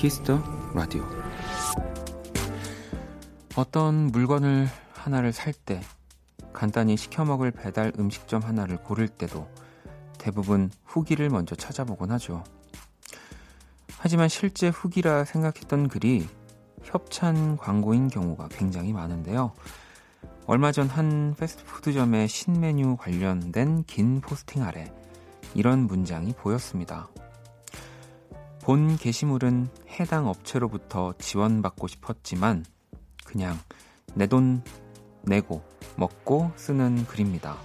[0.00, 0.42] 키스 더
[0.74, 1.04] 라디오
[3.54, 5.82] 어떤 물건을 하나를 살 때
[6.54, 9.46] 간단히 시켜 먹을 배달 음식점 하나를 고를 때도
[10.16, 12.44] 대부분 후기를 먼저 찾아보곤 하죠.
[13.98, 16.26] 하지만 실제 후기라 생각했던 글이
[16.82, 19.52] 협찬 광고인 경우가 굉장히 많은데요.
[20.46, 24.90] 얼마 전 한 패스트푸드점의 신메뉴 관련된 긴 포스팅 아래
[25.54, 27.10] 이런 문장이 보였습니다.
[28.62, 32.64] 본 게시물은 해당 업체로부터 지원받고 싶었지만
[33.24, 33.58] 그냥
[34.14, 34.62] 내 돈
[35.22, 35.62] 내고
[35.96, 37.56] 먹고 쓰는 글입니다.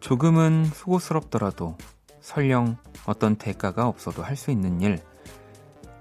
[0.00, 1.76] 조금은 수고스럽더라도
[2.20, 5.02] 설령 어떤 대가가 없어도 할 수 있는 일,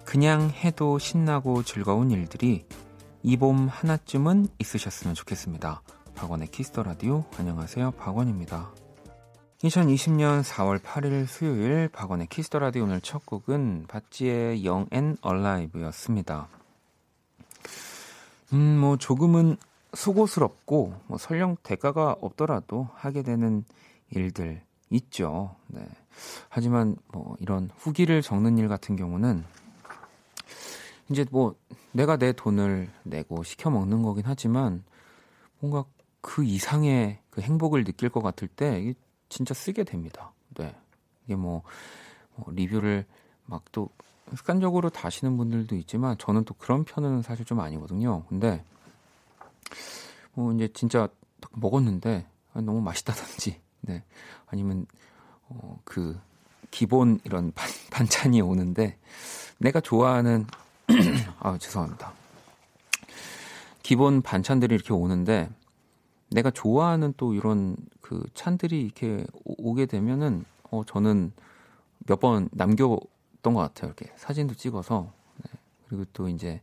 [0.06, 2.66] 그냥 해도 신나고 즐거운 일들이
[3.24, 5.82] 이 봄 하나쯤은 있으셨으면 좋겠습니다.
[6.16, 7.92] 박원의 키스 더 라디오 안녕하세요.
[7.92, 8.72] 박원입니다.
[9.64, 16.48] 2020년 4월 8일 수요일 박원의 키스 더 라디오 오늘 첫 곡은 바찌의 and Alive였습니다.
[18.54, 19.58] 음, 뭐 조금은
[19.94, 23.64] 수고스럽고 뭐 설령 대가가 없더라도 하게 되는
[24.12, 25.56] 일들 있죠.
[25.68, 25.82] 네.
[26.50, 29.44] 하지만 뭐 이런 후기를 적는 일 같은 경우는
[31.10, 31.56] 이제 뭐
[31.92, 34.84] 내가 내 돈을 내고 시켜 먹는 거긴 하지만
[35.60, 35.86] 뭔가
[36.22, 38.94] 그 이상의 그 행복을 느낄 것 같을 때 이게
[39.30, 40.32] 진짜 쓰게 됩니다.
[40.58, 40.76] 네.
[41.26, 41.64] 이게 뭐,
[42.36, 43.06] 뭐 리뷰를
[43.46, 43.90] 막 또
[44.36, 48.24] 습관적으로 다시는 분들도 있지만 저는 또 그런 편은 사실 좀 아니거든요.
[48.28, 48.64] 근데
[50.34, 51.08] 뭐 이제 진짜
[51.54, 54.04] 먹었는데 너무 맛있다든지 네.
[54.48, 54.86] 아니면
[55.48, 56.20] 어, 그
[56.72, 58.98] 기본 이런 반, 반찬이 오는데
[59.60, 60.46] 내가 좋아하는
[61.40, 62.14] 아, 죄송합니다.
[63.84, 65.50] 기본 반찬들이 이렇게 오는데
[66.30, 71.32] 내가 좋아하는 또 이런 그 찬들이 이렇게 오게 되면은 어 저는
[72.08, 73.94] 몇 번 남겨뒀던 것 같아요.
[73.98, 75.60] 이렇게 사진도 찍어서 네.
[75.88, 76.62] 그리고 또 이제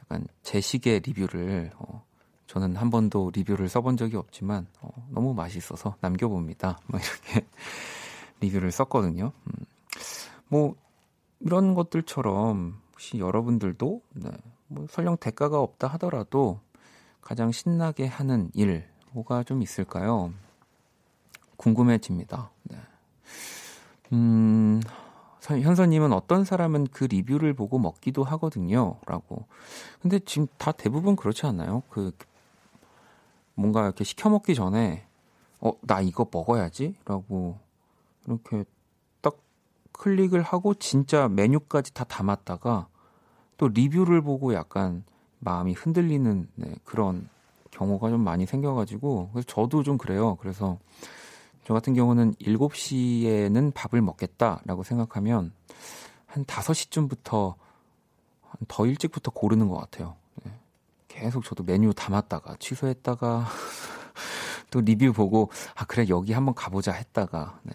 [0.00, 2.04] 약간 제식의 리뷰를 어
[2.46, 6.78] 저는 한 번도 리뷰를 써본 적이 없지만 어 너무 맛있어서 남겨봅니다.
[6.88, 7.46] 뭐 이렇게
[8.40, 9.32] 리뷰를 썼거든요.
[9.46, 9.52] 음.
[10.48, 10.74] 뭐
[11.40, 14.30] 이런 것들처럼 혹시 여러분들도 네,
[14.68, 16.60] 뭐 설령 대가가 없다 하더라도
[17.20, 20.32] 가장 신나게 하는 일 뭐가 좀 있을까요?
[21.56, 22.50] 궁금해집니다.
[22.64, 22.76] 네.
[24.12, 24.80] 음,
[25.40, 28.96] 현서님은 어떤 사람은 그 리뷰를 보고 먹기도 하거든요.
[29.06, 29.46] 라고.
[30.00, 31.82] 근데 지금 다 대부분 그렇지 않나요?
[31.88, 32.16] 그,
[33.54, 35.06] 뭔가 이렇게 시켜 먹기 전에,
[35.60, 36.96] 어, 나 이거 먹어야지?
[37.04, 37.58] 라고,
[38.26, 38.66] 이렇게 딱
[40.02, 42.88] 클릭을 하고 진짜 메뉴까지 다 담았다가
[43.56, 45.04] 또 리뷰를 보고 약간
[45.38, 47.28] 마음이 흔들리는 네, 그런
[47.70, 50.36] 경우가 좀 많이 생겨가지고 그래서 저도 좀 그래요.
[50.40, 50.78] 그래서
[51.64, 55.52] 저 같은 경우는 7시에는 밥을 먹겠다라고 생각하면
[56.26, 57.54] 한 5시쯤부터
[58.66, 60.16] 더 일찍부터 고르는 것 같아요.
[60.42, 60.50] 네.
[61.06, 63.46] 계속 저도 메뉴 담았다가 취소했다가
[64.72, 67.74] 또 리뷰 보고 아 그래 여기 한번 가보자 했다가 네.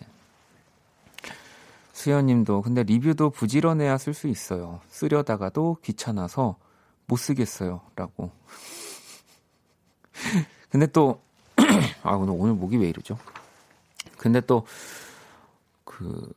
[1.98, 4.82] 수현님도 근데 리뷰도 부지런해야 쓸 수 있어요.
[4.90, 6.58] 쓰려다가도 귀찮아서
[7.08, 8.32] 못 쓰겠어요.라고.
[10.70, 11.22] 근데 또
[12.04, 13.18] 아, 오늘 오늘 목이 왜 이러죠?
[14.18, 14.66] 근데 또
[15.86, 16.32] 그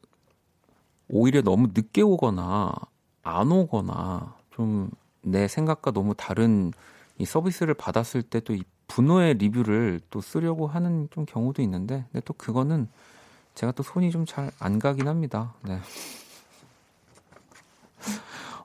[1.08, 2.72] 오히려 너무 늦게 오거나
[3.22, 4.90] 안 오거나 좀
[5.22, 6.72] 내 생각과 너무 다른
[7.18, 12.24] 이 서비스를 받았을 때 또 이 분노의 리뷰를 또 쓰려고 하는 좀 경우도 있는데 근데
[12.24, 12.88] 또 그거는
[13.60, 15.52] 제가 또 손이 좀 잘 안 가긴 합니다.
[15.62, 15.78] 네.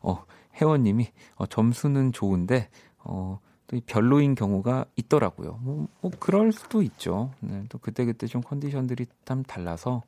[0.01, 0.23] 어,
[0.55, 2.69] 회원님이 어, 점수는 좋은데
[2.99, 5.59] 어, 또 별로인 경우가 있더라고요.
[5.61, 7.31] 뭐, 뭐 그럴 수도 있죠.
[7.41, 10.03] 네, 또 그때 그때 좀 컨디션들이 참 달라서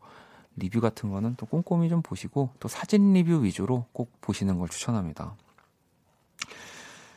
[0.55, 5.35] 리뷰 같은 거는 또 꼼꼼히 좀 보시고 또 사진 리뷰 위주로 꼭 보시는 걸 추천합니다.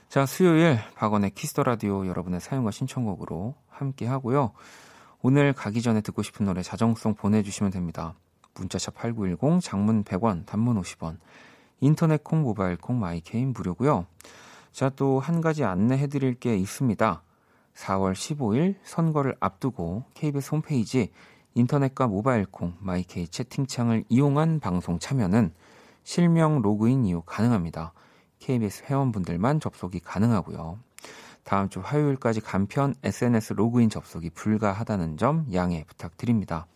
[0.08, 4.50] 자, 수요일 박원의 키스 더 라디오 여러분의 사용과 신청곡으로 함께 하고요.
[5.22, 8.14] 오늘 가기 전에 듣고 싶은 노래 자정송 보내주시면 됩니다.
[8.54, 11.18] 문자샵 8910, 장문 100원, 단문 50원,
[11.80, 14.06] 인터넷 콩, 모바일 콩, 마이케이는 무료고요.
[14.72, 17.22] 자, 또 한 가지 안내해 드릴 게 있습니다.
[17.74, 21.12] 4월 15일 선거를 앞두고 KBS 홈페이지
[21.54, 25.52] 인터넷과 모바일 콩, 마이케이 채팅창을 이용한 방송 참여는
[26.02, 27.92] 실명 로그인 이후 가능합니다.
[28.38, 30.78] KBS 회원분들만 접속이 가능하고요.
[31.44, 36.66] 다음 주 화요일까지 간편 SNS 로그인 접속이 불가하다는 점 양해 부탁드립니다.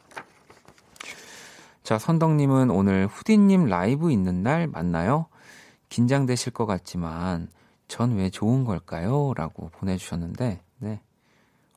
[1.82, 5.26] 자, 선덕님은 오늘 후디님 라이브 있는 날 맞나요?
[5.90, 7.48] 긴장되실 것 같지만
[7.88, 9.34] 전 왜 좋은 걸까요?
[9.36, 11.00] 라고 보내주셨는데, 네.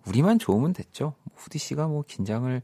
[0.08, 1.14] 우리만 좋으면 됐죠.
[1.36, 2.62] 후디 씨가 뭐 긴장을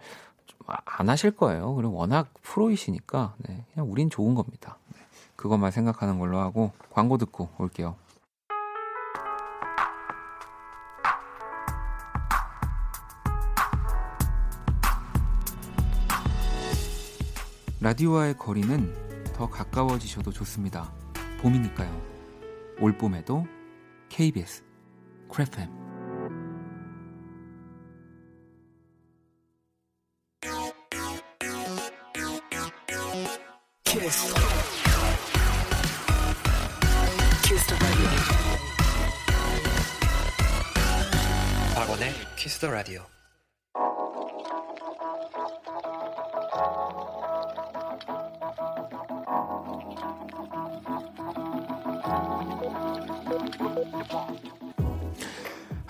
[0.65, 1.75] 안 하실 거예요.
[1.75, 3.65] 그리고 워낙 프로이시니까, 네.
[3.73, 4.77] 그냥 우린 좋은 겁니다.
[4.95, 5.01] 네.
[5.35, 7.95] 그것만 생각하는 걸로 하고 광고 듣고 올게요.
[17.83, 18.93] 라디오와의 거리는
[19.33, 20.95] 더 가까워지셔도 좋습니다.
[21.41, 22.01] 봄이니까요.
[22.79, 23.45] 올 봄에도
[24.07, 24.63] KBS
[25.29, 25.69] 크래프엠
[33.83, 34.33] 키스.
[42.61, 43.05] 더 라디오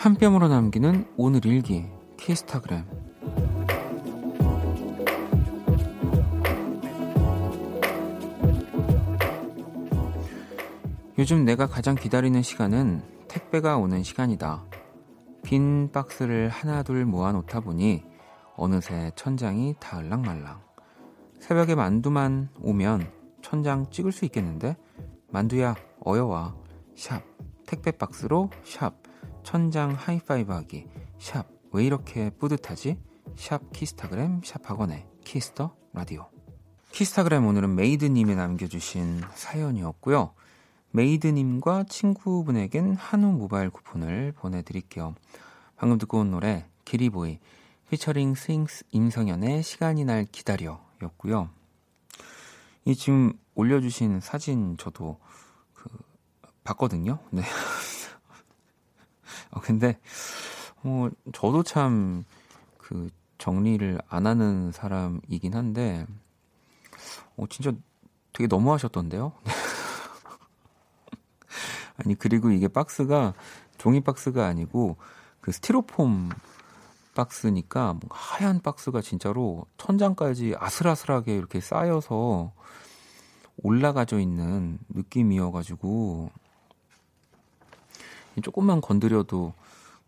[0.03, 1.85] 한 뼘으로 남기는 오늘 일기
[2.17, 2.83] 키스타그램
[11.17, 14.65] 요즘 내가 가장 기다리는 시간은 택배가 오는 시간이다.
[15.41, 18.03] 빈 박스를 하나둘 모아놓다 보니
[18.57, 20.59] 어느새 천장이 다 을랑말랑.
[21.39, 23.09] 새벽에 만두만 오면
[23.41, 24.75] 천장 찍을 수 있겠는데?
[25.29, 26.55] 만두야, 어여와.
[26.93, 27.21] 샵.
[27.65, 29.01] 택배 박스로 샵.
[29.43, 30.87] 천장 하이파이브 하기
[31.19, 32.97] 샵 왜 이렇게 뿌듯하지?
[33.35, 36.29] 샵 키스타그램 샵 박원의 키스 더 라디오.
[36.91, 40.35] 키스타그램 오늘은 메이드님이 남겨주신 사연이었고요.
[40.91, 45.15] 메이드님과 친구분에겐 한우 모바일 쿠폰을 보내드릴게요.
[45.75, 47.39] 방금 듣고 온 노래 기리보이
[47.89, 51.49] 피처링 스윙스 임성현의 시간이 날 기다려 였고요.
[52.85, 55.19] 이 지금 올려주신 사진 저도
[55.73, 55.89] 그
[56.63, 57.17] 봤거든요.
[57.31, 57.41] 네
[59.53, 59.99] 어, 근데,
[60.81, 62.25] 뭐, 저도 참,
[62.77, 66.05] 그, 정리를 안 하는 사람이긴 한데,
[67.37, 67.71] 어, 진짜
[68.31, 69.33] 되게 너무하셨던데요?
[71.97, 73.33] 아니, 그리고 이게 박스가
[73.77, 74.97] 종이 박스가 아니고,
[75.41, 76.29] 그 스티로폼
[77.15, 82.53] 박스니까, 뭔가 하얀 박스가 진짜로 천장까지 아슬아슬하게 이렇게 쌓여서
[83.57, 86.31] 올라가져 있는 느낌이어가지고,
[88.41, 89.53] 조금만 건드려도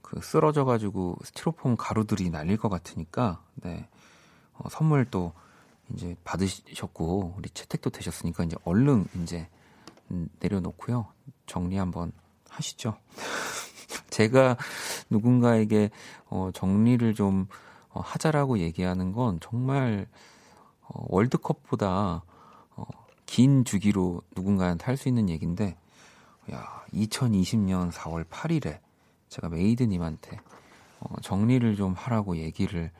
[0.01, 3.87] 그 쓰러져 가지고 스티로폼 가루들이 날릴 것 같으니까 네
[4.53, 5.33] 어, 선물 또
[5.93, 9.47] 이제 받으셨고 우리 채택도 되셨으니까 이제 얼른 이제
[10.39, 11.07] 내려놓고요
[11.45, 12.11] 정리 한번
[12.49, 12.97] 하시죠.
[14.09, 14.57] 제가
[15.09, 15.89] 누군가에게
[16.27, 17.47] 어, 정리를 좀
[17.89, 20.07] 어, 하자라고 얘기하는 건 정말
[20.81, 22.23] 어, 월드컵보다
[22.75, 22.85] 어,
[23.25, 25.77] 긴 주기로 누군가한테 할 수 있는 얘기인데
[26.51, 28.79] 야, 2020년 4월 8일에
[29.29, 30.39] 제가 메이드님한테
[30.99, 32.91] 어, 정리를 좀 하라고 얘기를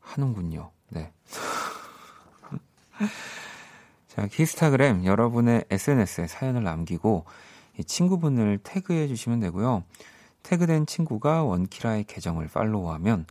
[0.00, 0.70] 하는군요.
[0.88, 1.12] 네.
[4.08, 7.24] 자, 키스타그램 여러분의 SNS에 사연을 남기고
[7.78, 9.84] 이 친구분을 태그해 주시면 되고요.
[10.42, 13.26] 태그된 친구가 원키라의 계정을 팔로우하면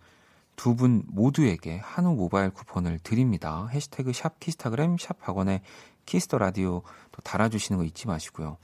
[0.56, 3.68] 두 분 모두에게 한우 모바일 쿠폰을 드립니다.
[3.72, 5.62] 해시태그 샵 키스타그램 샵 박원의
[6.06, 6.82] 키스 더 라디오
[7.12, 8.58] 또 달아주시는 거 잊지 마시고요.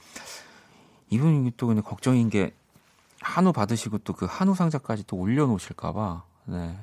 [1.12, 2.54] 이분이 또 근데 걱정인 게
[3.22, 6.80] 한우 받으시고 또 그 한우 상자까지 또 올려놓으실까봐 네.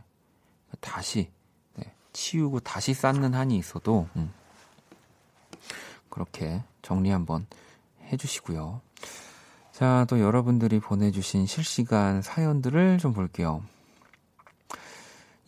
[0.80, 1.30] 다시
[1.74, 1.92] 네.
[2.12, 4.32] 치우고 다시 쌓는 한이 있어도 음.
[6.10, 7.46] 그렇게 정리 한번
[8.12, 8.80] 해주시고요.
[9.72, 13.62] 자, 또 여러분들이 보내주신 실시간 사연들을 좀 볼게요.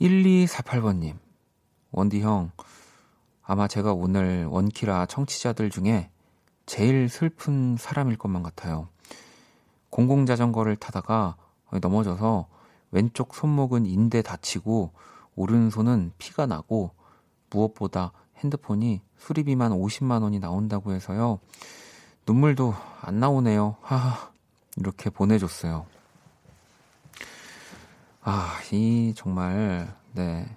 [0.01, 1.19] 1248번님,
[1.91, 2.53] 원디 형,
[3.43, 6.11] 아마 제가 오늘 원키라 청취자들 중에
[6.71, 8.87] 제일 슬픈 사람일 것만 같아요.
[9.91, 11.35] 공공 자전거를 타다가
[11.81, 12.47] 넘어져서
[12.93, 14.93] 왼쪽 손목은 인대 다치고
[15.35, 16.93] 오른손은 피가 나고
[17.51, 21.41] 무엇보다 핸드폰이 수리비만 50만 원이 나온다고 해서요.
[22.25, 23.75] 눈물도 안 나오네요.
[23.83, 24.31] 하하.
[24.77, 25.87] 이렇게 보내줬어요.
[28.23, 30.49] 아, 이 정말 네.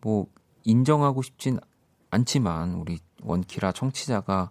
[0.00, 0.26] 뭐
[0.64, 1.60] 인정하고 싶진
[2.10, 4.50] 않지만 우리 원키라 청취자가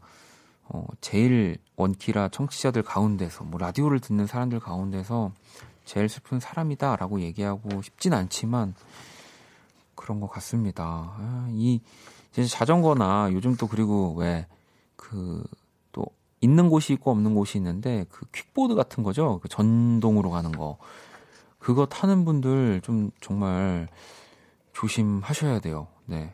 [0.69, 5.31] 어, 제일 원키라 청취자들 가운데서 뭐 라디오를 듣는 사람들 가운데서
[5.85, 8.73] 제일 슬픈 사람이다라고 얘기하고 싶진 않지만
[9.95, 10.83] 그런 것 같습니다.
[11.17, 11.81] 아, 이
[12.31, 14.45] 이제 자전거나 요즘 또 그리고 왜
[14.95, 15.43] 그
[15.91, 16.05] 또
[16.41, 19.39] 있는 곳이 있고 없는 곳이 있는데 그 퀵보드 같은 거죠.
[19.41, 20.77] 그 전동으로 가는 거
[21.59, 23.87] 그거 타는 분들 좀 정말
[24.73, 25.87] 조심하셔야 돼요.
[26.05, 26.33] 네.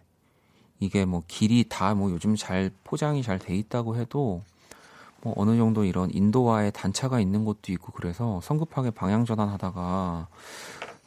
[0.80, 4.44] 이게 뭐 길이 다 뭐 요즘 잘 포장이 잘 돼 있다고 해도
[5.22, 10.28] 뭐 어느 정도 이런 인도와의 단차가 있는 것도 있고 그래서 성급하게 방향 전환하다가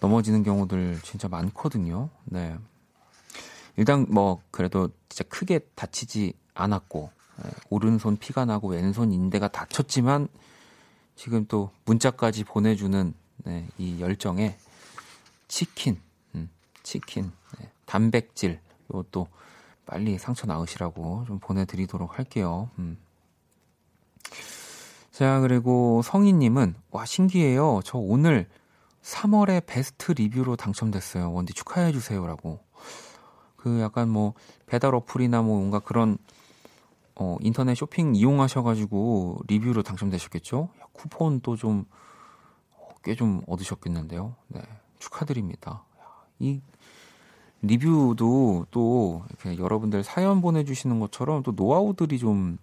[0.00, 2.10] 넘어지는 경우들 진짜 많거든요.
[2.24, 2.56] 네.
[3.76, 7.10] 일단 뭐 그래도 진짜 크게 다치지 않았고
[7.42, 7.50] 네.
[7.70, 10.28] 오른손 피가 나고 왼손 인대가 다쳤지만
[11.16, 13.14] 지금 또 문자까지 보내주는
[13.44, 14.56] 네, 이 열정에
[15.48, 16.00] 치킨,
[16.34, 16.50] 음,
[16.82, 19.26] 치킨, 네, 단백질 이것도
[19.86, 22.70] 빨리 상처 나으시라고 좀 보내드리도록 할게요.
[22.78, 22.98] 음.
[25.10, 27.80] 자, 그리고 성희님은, 와, 신기해요.
[27.84, 28.48] 저 오늘
[29.02, 31.32] 3월에 베스트 리뷰로 당첨됐어요.
[31.32, 32.26] 원디 축하해주세요.
[32.26, 32.60] 라고.
[33.56, 34.34] 그 약간 뭐,
[34.66, 36.16] 배달 어플이나 뭐 뭔가 그런,
[37.14, 40.70] 어, 인터넷 쇼핑 이용하셔가지고 리뷰로 당첨되셨겠죠?
[40.92, 41.84] 쿠폰 또 좀,
[43.04, 44.34] 꽤 좀 얻으셨겠는데요.
[44.48, 44.62] 네.
[44.98, 45.84] 축하드립니다.
[46.38, 46.60] 이
[47.62, 52.58] 리뷰도 또 이렇게 여러분들 사연 보내주시는 것처럼 또 노하우들이 좀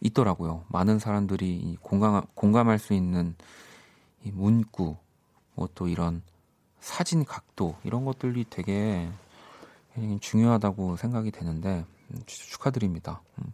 [0.00, 0.64] 있더라고요.
[0.68, 3.34] 많은 사람들이 공감, 공감할 수 있는
[4.24, 4.96] 이 문구,
[5.54, 6.22] 뭐 또 이런
[6.80, 9.08] 사진 각도, 이런 것들이 되게
[10.20, 13.22] 중요하다고 생각이 되는데, 음, 축하드립니다.
[13.38, 13.52] 음.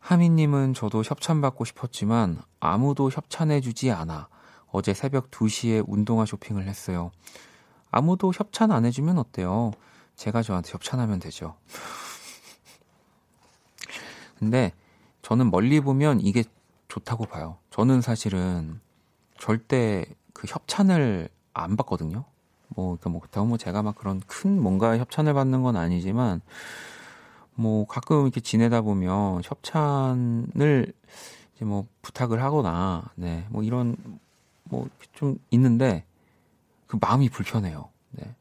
[0.00, 4.28] 하미님은 저도 협찬받고 싶었지만 아무도 협찬해주지 않아
[4.70, 7.10] 어제 새벽 2시에 운동화 쇼핑을 했어요.
[7.90, 9.72] 아무도 협찬 안 해주면 어때요?
[10.16, 11.56] 제가 저한테 협찬하면 되죠.
[14.38, 14.72] 근데
[15.22, 16.44] 저는 멀리 보면 이게
[16.88, 17.58] 좋다고 봐요.
[17.70, 18.80] 저는 사실은
[19.38, 22.24] 절대 그 협찬을 안 받거든요.
[22.68, 26.40] 뭐, 그러니까 뭐, 그렇다고 뭐 제가 막 그런 큰 뭔가 협찬을 받는 건 아니지만,
[27.54, 30.92] 뭐, 가끔 이렇게 지내다 보면 협찬을
[31.54, 33.96] 이제 뭐 부탁을 하거나, 네, 뭐 이런,
[34.64, 36.04] 뭐 좀 있는데,
[36.88, 37.90] 그 마음이 불편해요.
[38.10, 38.34] 네.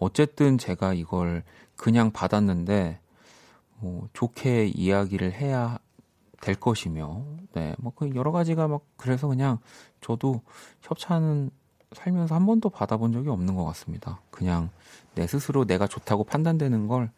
[0.00, 1.44] 어쨌든 제가 이걸
[1.76, 2.98] 그냥 받았는데
[3.78, 5.78] 뭐 좋게 이야기를 해야
[6.40, 9.58] 될 것이며, 네, 뭐그 여러 가지가 막 그래서 그냥
[10.00, 10.42] 저도
[10.82, 11.50] 협찬은
[11.92, 14.20] 살면서 한 번도 받아본 적이 없는 것 같습니다.
[14.32, 14.70] 그냥
[15.14, 17.10] 내 스스로 내가 좋다고 판단되는 걸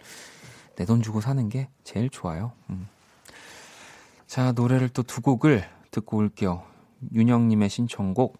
[0.78, 2.52] 내 돈 주고 사는 게 제일 좋아요.
[2.70, 2.86] 음.
[4.28, 6.62] 자, 노래를 또 두 곡을 듣고 올게요.
[7.12, 8.38] 윤영님의 신청곡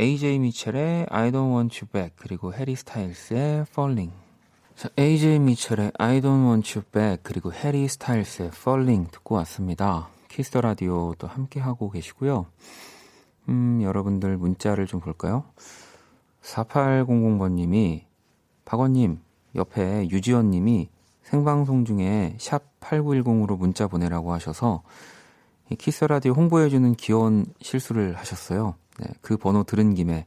[0.00, 4.12] AJ 미첼의 I Don't Want You Back 그리고 Harry Styles의 Falling.
[4.74, 10.08] 자, AJ 미첼의 I Don't Want You Back 그리고 Harry Styles의 Falling 듣고 왔습니다.
[10.26, 12.46] 키스 더 라디오도 함께 하고 계시고요.
[13.48, 15.44] 음, 여러분들 문자를 좀 볼까요?
[16.42, 18.02] 4800번님이
[18.64, 19.20] 박원님
[19.54, 20.88] 옆에 유지원님이
[21.22, 24.82] 생방송 중에 샵 8910으로 문자 보내라고 하셔서
[25.78, 28.74] 키스 라디오 홍보해주는 귀여운 실수를 하셨어요.
[28.98, 30.24] 네, 그 번호 들은 김에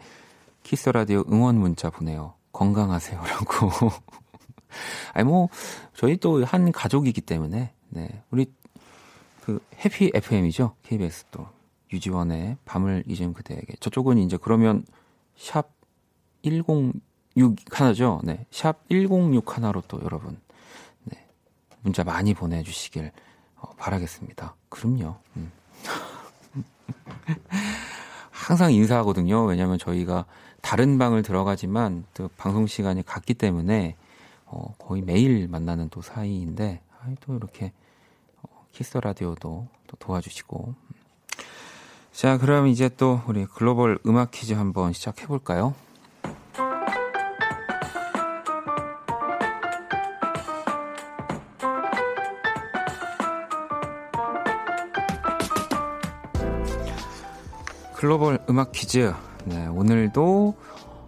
[0.64, 2.34] 키스 라디오 응원 문자 보내요.
[2.52, 3.72] 건강하세요라고.
[5.14, 5.48] 아니 뭐
[5.94, 8.24] 저희 또 한 가족이기 때문에 네.
[8.32, 8.52] 우리
[9.46, 10.76] 그 해피 FM이죠.
[10.84, 11.48] KBS 또
[11.94, 13.76] 유지원의 밤을 잊은 그대에게.
[13.80, 14.86] 저쪽은 이제 그러면
[15.38, 15.72] 샵
[16.42, 16.94] 106
[17.72, 18.20] 하나죠.
[18.24, 18.46] 네.
[18.52, 20.40] 샵 106 하나로 또 여러분
[21.04, 21.26] 네.
[21.82, 23.12] 문자 많이 보내 주시길
[23.56, 24.56] 어, 바라겠습니다.
[24.70, 25.16] 그럼요.
[25.38, 25.52] 음.
[28.48, 29.44] 항상 인사하거든요.
[29.44, 30.24] 왜냐하면 저희가
[30.62, 33.98] 다른 방을 들어가지만 또 방송 시간이 같기 때문에
[34.46, 36.80] 어, 거의 매일 만나는 또 사이인데
[37.20, 37.74] 또 이렇게
[38.42, 40.74] 어, 키스 라디오도 또 도와주시고
[42.14, 45.76] 자 그럼 이제 또 우리 글로벌 음악 퀴즈 한번 시작해 볼까요?
[57.98, 59.12] 글로벌 음악 퀴즈.
[59.46, 60.56] 네, 오늘도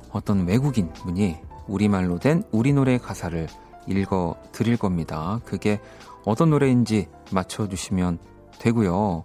[0.10, 3.48] 어떤 외국인 분이 우리말로 된 우리 노래 가사를
[3.86, 5.39] 읽어 드릴 겁니다.
[5.46, 5.79] 그게
[6.25, 8.17] 어떤 노래인지 맞춰주시면
[8.58, 9.24] 되고요.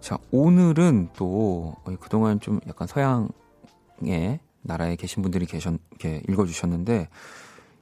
[0.00, 7.08] 자, 오늘은 또 그동안 좀 약간 서양의 나라에 계신 분들이 계셨, 이렇게 읽어주셨는데,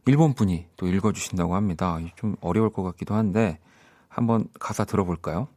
[0.05, 1.99] 일본 분이 또 읽어주신다고 합니다.
[2.17, 3.59] 좀 어려울 것 같기도 한데,
[4.11, 5.49] 한번 가사 들어볼까요?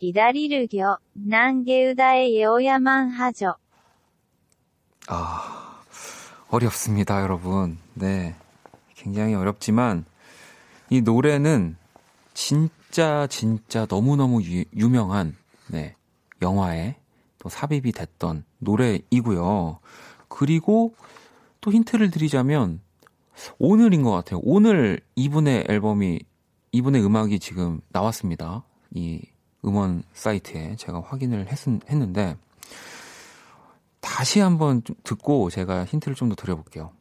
[0.00, 3.54] 이다리를 겨 난게우다의 예오야만 하죠.
[5.08, 5.82] 아
[6.48, 7.78] 어렵습니다, 여러분.
[7.94, 8.34] 네,
[8.94, 10.04] 굉장히 어렵지만
[10.88, 11.76] 이 노래는
[12.34, 15.36] 진짜 진짜 너무 너무 유명한
[15.68, 15.94] 네
[16.42, 16.96] 영화에
[17.38, 19.78] 또 삽입이 됐던 노래이고요.
[20.28, 20.94] 그리고
[21.60, 22.80] 또 힌트를 드리자면
[23.58, 24.40] 오늘인 것 같아요.
[24.42, 26.20] 오늘 이분의 앨범이
[26.72, 28.64] 이분의 음악이 지금 나왔습니다.
[28.92, 29.20] 이
[29.64, 32.36] 음원 사이트에 제가 확인을 했, 했는데
[34.00, 36.92] 다시 한번 좀 듣고 제가 힌트를 좀 더 드려볼게요.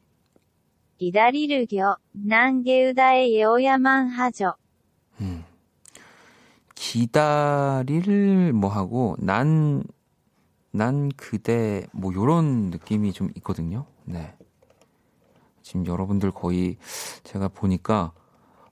[0.98, 4.54] 기다리르교 난게우다의 예오야만 하죠.
[5.22, 5.44] 음.
[6.76, 9.84] 기다릴 뭐 하고 난,
[10.72, 13.86] 난 그대 뭐 요런 느낌이 좀 있거든요.
[14.06, 14.36] 네.
[15.62, 16.78] 지금 여러분들 거의
[17.24, 18.12] 제가 보니까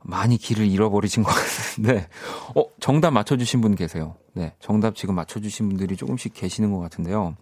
[0.04, 2.08] 많이 길을 잃어버리신 것 같은데,
[2.56, 4.16] 어, 정답 맞춰주신 분 계세요.
[4.34, 4.54] 네.
[4.60, 7.36] 정답 지금 맞춰주신 분들이 조금씩 계시는 것 같은데요.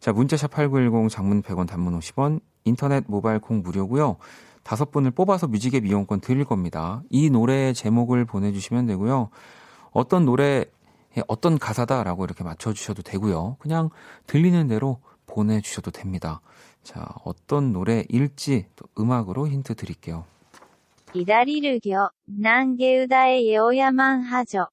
[0.00, 4.16] 자, 문자샵 8910 장문 100원 단문 50원, 인터넷 모바일 콩 무료고요.
[4.62, 7.02] 다섯 분을 뽑아서 뮤직의 미용권 드릴 겁니다.
[7.08, 9.30] 이 노래의 제목을 보내주시면 되고요.
[9.92, 10.64] 어떤 노래,
[11.28, 13.56] 어떤 가사다라고 이렇게 맞춰주셔도 되고요.
[13.60, 13.90] 그냥
[14.26, 16.40] 들리는 대로 보내주셔도 됩니다.
[16.82, 20.24] 자, 어떤 노래일지 또 음악으로 힌트 드릴게요.
[24.22, 24.66] 하죠.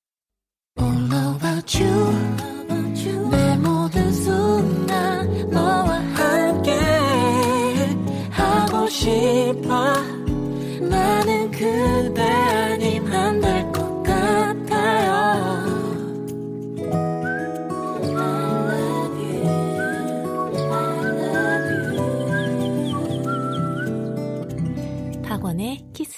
[3.32, 6.72] 내 모든 순간 너와 함께
[8.32, 9.94] 하고 싶어
[10.82, 12.53] 나는 그대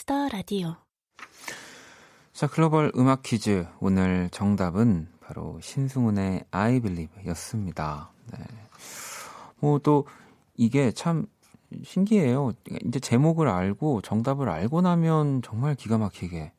[0.05, 0.75] 키스더 라디오
[2.31, 3.65] 자, 글로벌 음악 퀴즈.
[3.79, 8.11] 오늘 정답은 바로 신승훈의 I Believe 였습니다.
[8.31, 8.39] 네.
[9.59, 10.07] 뭐 또
[10.55, 11.25] 이게 참
[11.83, 12.53] 신기해요.
[12.85, 16.51] 이제 제목을 알고 정답을 알고 나면 정말 기가 막히게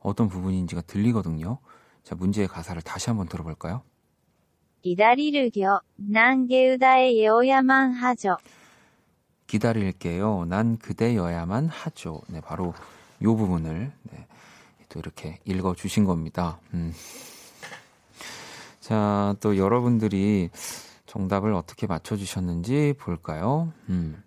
[0.00, 1.58] 어떤 부분인지가 들리거든요.
[2.02, 3.82] 자, 문제의 가사를 다시 한번 들어볼까요?
[4.82, 8.36] 기다리르겨, 난게우다의夜야만 하죠.
[9.46, 10.46] 기다릴게요.
[10.48, 12.22] 난 그대여야만 하죠.
[12.28, 12.72] 네, 바로
[13.24, 14.26] 요 부분을 네,
[14.88, 16.58] 또 이렇게 읽어 주신 겁니다.
[16.74, 16.92] 음.
[18.80, 20.50] 자, 또 여러분들이
[21.06, 23.72] 정답을 어떻게 맞춰 주셨는지 볼까요?
[23.88, 24.22] 음.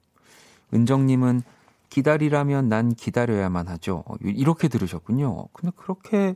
[0.74, 1.44] 은정 님은
[1.90, 4.04] 기다리라면 난 기다려야만 하죠.
[4.08, 5.48] 어, 이렇게 들으셨군요.
[5.54, 6.36] 근데 그렇게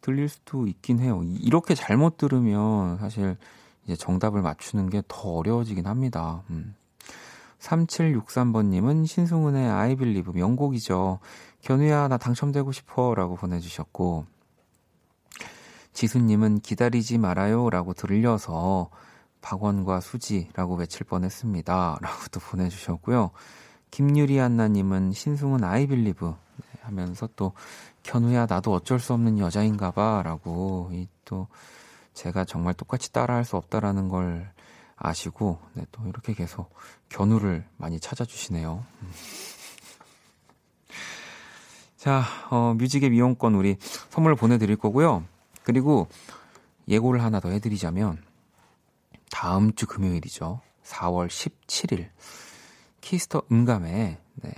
[0.00, 1.22] 들릴 수도 있긴 해요.
[1.40, 3.36] 이렇게 잘못 들으면 사실
[3.84, 6.42] 이제 정답을 맞추는 게 더 어려워지긴 합니다.
[6.50, 6.74] 음.
[7.60, 11.20] 3763번님은 신승훈의 Believe 명곡이죠.
[11.64, 13.14] 견우야, 나 당첨되고 싶어.
[13.14, 14.26] 라고 보내주셨고,
[15.94, 17.70] 지수님은 기다리지 말아요.
[17.70, 18.90] 라고 들려서
[19.40, 21.96] 박원과 수지라고 외칠 뻔 했습니다.
[22.02, 23.30] 라고 또 보내주셨고요.
[23.90, 26.32] 김유리 안나님은 신승훈 I Believe
[26.82, 27.52] 하면서 또
[28.02, 30.22] 견우야, 나도 어쩔 수 없는 여자인가 봐.
[30.22, 31.48] 라고 이 또
[32.12, 34.52] 제가 정말 똑같이 따라할 수 없다라는 걸
[34.96, 36.72] 아시고, 네, 또 이렇게 계속
[37.08, 38.84] 견우를 많이 찾아주시네요.
[39.02, 39.10] 음.
[42.04, 43.78] 자, 어, 뮤직 이용권 우리
[44.10, 45.24] 선물 보내드릴 거고요.
[45.62, 46.06] 그리고
[46.86, 48.22] 예고를 하나 더 해드리자면,
[49.30, 50.60] 다음 주 금요일이죠.
[50.84, 52.10] 4월 17일.
[53.00, 54.52] 키스 더 음감회, 네.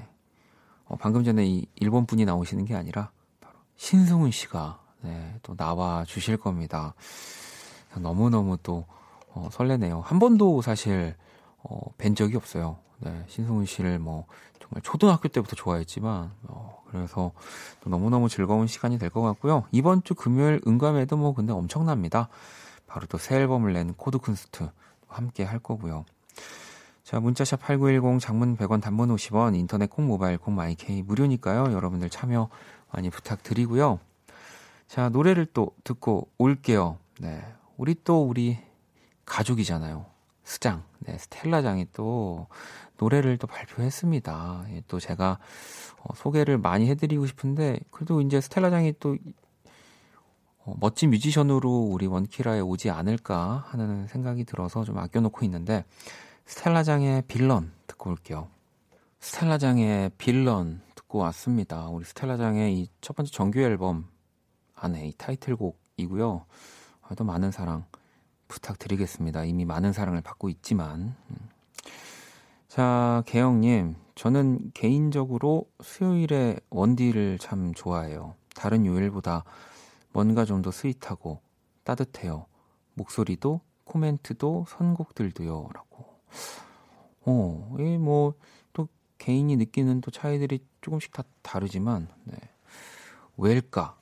[0.86, 6.04] 어, 방금 전에 이 일본 분이 나오시는 게 아니라, 바로 신승훈 씨가, 네, 또 나와
[6.04, 6.94] 주실 겁니다.
[7.96, 8.86] 너무너무 또,
[9.28, 10.00] 어, 설레네요.
[10.00, 11.14] 한 번도 사실,
[11.62, 12.78] 어, 뵌 적이 없어요.
[12.98, 14.26] 네, 신승훈 씨를 뭐,
[14.68, 17.32] 정말 초등학교 때부터 좋아했지만, 어, 그래서
[17.84, 19.64] 너무너무 즐거운 시간이 될 것 같고요.
[19.70, 22.28] 이번 주 금요일 음감회도 뭐 근데 엄청납니다.
[22.86, 24.70] 바로 또 새 앨범을 낸 코드 쿤스트
[25.08, 26.04] 함께 할 거고요.
[27.04, 31.72] 자, 문자샵 8910 장문 100원 단문 50원 인터넷 콩 모바일 콩 마이케이 무료니까요.
[31.72, 32.48] 여러분들 참여
[32.92, 34.00] 많이 부탁드리고요.
[34.88, 36.98] 자, 노래를 또 듣고 올게요.
[37.20, 37.44] 네.
[37.76, 38.58] 우리 또 우리
[39.24, 40.06] 가족이잖아요.
[40.46, 42.46] 스장, 네, 스텔라장이 또
[42.98, 44.66] 노래를 또 발표했습니다.
[44.70, 45.40] 예, 또 제가
[46.04, 49.16] 어, 소개를 많이 해드리고 싶은데 그래도 이제 스텔라장이 또
[50.60, 55.84] 어, 멋진 뮤지션으로 우리 원키라에 오지 않을까 하는 생각이 들어서 좀 아껴놓고 있는데
[56.44, 58.48] 스텔라장의 빌런 듣고 올게요.
[59.18, 61.88] 스텔라장의 빌런 듣고 왔습니다.
[61.88, 64.08] 우리 스텔라장의 이 첫 번째 정규 앨범
[64.76, 66.46] 안에 이 타이틀곡이고요.
[67.16, 67.84] 또 많은 사랑
[68.48, 69.44] 부탁드리겠습니다.
[69.44, 71.14] 이미 많은 사랑을 받고 있지만.
[71.30, 71.36] 음.
[72.68, 73.96] 자, 개영님.
[74.14, 78.34] 저는 개인적으로 수요일에 원디를 참 좋아해요.
[78.54, 79.44] 다른 요일보다
[80.12, 81.40] 뭔가 좀 더 sweet하고
[81.84, 82.46] 따뜻해요.
[82.94, 85.68] 목소리도, 코멘트도, 선곡들도요.
[85.74, 86.18] 라고.
[87.26, 88.34] 어, 이 뭐,
[88.72, 92.36] 또 개인이 느끼는 또 차이들이 조금씩 다 다르지만, 네.
[93.36, 93.96] 왜일까?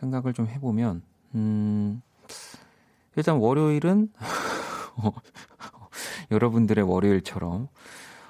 [0.00, 1.02] 생각을 좀 해보면,
[1.34, 2.00] 음,
[3.16, 4.12] 일단 월요일은
[4.96, 5.12] 어,
[6.30, 7.68] 여러분들의 월요일처럼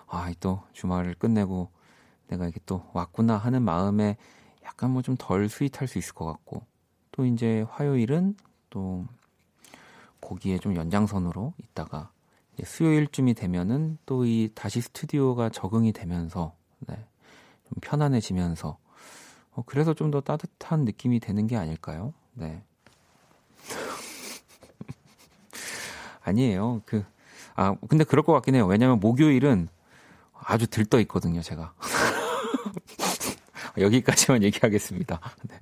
[0.07, 1.71] 아, 또 주말을 끝내고
[2.29, 4.17] 내가 이게 또 왔구나 하는 마음에
[4.65, 6.65] 약간 뭐 좀 덜 스윗할 수 있을 것 같고
[7.13, 8.37] 또 이제 화요일은
[8.71, 9.05] 또
[10.21, 12.11] 거기에 좀 연장선으로 있다가
[12.63, 16.55] 수요일쯤이 되면은 또 이 다시 스튜디오가 적응이 되면서
[16.87, 16.95] 네,
[17.65, 18.79] 좀 편안해지면서
[19.53, 22.13] 어, 그래서 좀 더 따뜻한 느낌이 되는 게 아닐까요?
[22.35, 22.63] 네.
[26.31, 26.83] 아니에요.
[26.87, 27.05] 그,
[27.55, 28.67] 아, 근데 그럴 것 같긴 해요.
[28.67, 29.69] 왜냐면 목요일은
[30.33, 31.75] 아주 들떠 있거든요, 제가.
[33.79, 35.21] 여기까지만 얘기하겠습니다.
[35.49, 35.61] 네.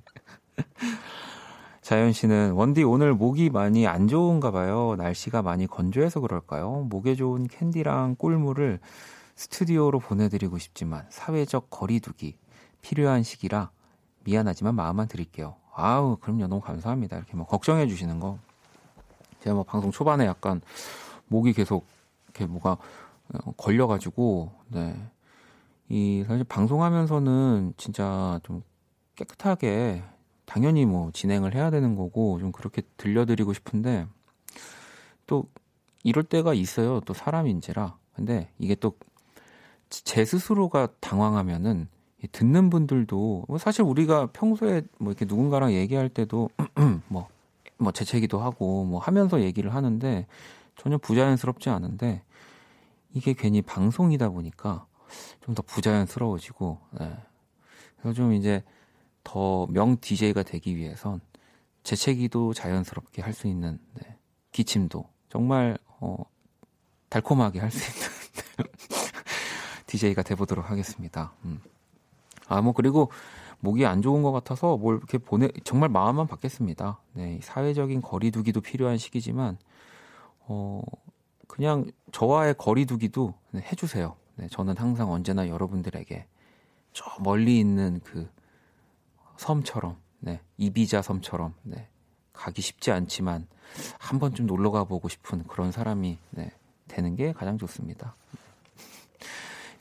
[1.81, 4.95] 자연 씨는 원디 오늘 목이 많이 안 좋은가 봐요.
[4.97, 6.85] 날씨가 많이 건조해서 그럴까요?
[6.89, 8.79] 목에 좋은 캔디랑 꿀물을
[9.35, 12.37] 스튜디오로 보내드리고 싶지만 사회적 거리두기
[12.81, 13.71] 필요한 시기라
[14.23, 15.55] 미안하지만 마음만 드릴게요.
[15.73, 17.17] 아우 그럼요 너무 감사합니다.
[17.17, 18.37] 이렇게 뭐 걱정해 주시는 거
[19.41, 20.61] 제가 뭐 방송 초반에 약간
[21.27, 21.85] 목이 계속
[22.25, 22.77] 이렇게 뭐가
[23.33, 24.95] 어, 걸려가지고 네.
[25.89, 28.63] 이 사실 방송하면서는 진짜 좀
[29.15, 30.03] 깨끗하게
[30.45, 34.07] 당연히 뭐 진행을 해야 되는 거고 좀 그렇게 들려드리고 싶은데
[35.27, 35.45] 또
[36.03, 37.01] 이럴 때가 있어요.
[37.01, 37.95] 또 사람인지라.
[38.15, 38.93] 근데 이게 또
[39.89, 41.87] 제 스스로가 당황하면은
[42.31, 46.49] 듣는 분들도 뭐 사실 우리가 평소에 뭐 이렇게 누군가랑 얘기할 때도
[47.07, 47.27] 뭐
[47.79, 50.27] 뭐 재채기도 하고 뭐 하면서 얘기를 하는데
[50.75, 52.21] 전혀 부자연스럽지 않은데
[53.13, 54.85] 이게 괜히 방송이다 보니까
[55.41, 57.17] 좀 더 부자연스러워지고 네.
[57.97, 58.63] 그래서 좀 이제
[59.23, 61.21] 더 명 DJ가 되기 위해선
[61.83, 64.17] 재채기도 자연스럽게 할 수 있는 네.
[64.51, 66.17] 기침도 정말 어,
[67.09, 68.07] 달콤하게 할 수 있는
[69.87, 71.33] DJ가 돼보도록 하겠습니다.
[71.45, 71.59] 음.
[72.47, 73.11] 아, 뭐, 그리고
[73.61, 76.99] 목이 안 좋은 것 같아서 뭘 이렇게 보내 정말 마음만 받겠습니다.
[77.13, 79.57] 네, 사회적인 거리두기도 필요한 시기지만
[80.41, 80.81] 어
[81.47, 84.15] 그냥 저와의 거리두기도 네, 해주세요.
[84.35, 86.25] 네, 저는 항상 언제나 여러분들에게
[86.93, 88.29] 저 멀리 있는 그
[89.37, 91.87] 섬처럼, 네, 이비자 섬처럼, 네,
[92.33, 93.47] 가기 쉽지 않지만
[93.99, 96.51] 한 번쯤 놀러 가보고 싶은 그런 사람이 네,
[96.87, 98.15] 되는 게 가장 좋습니다.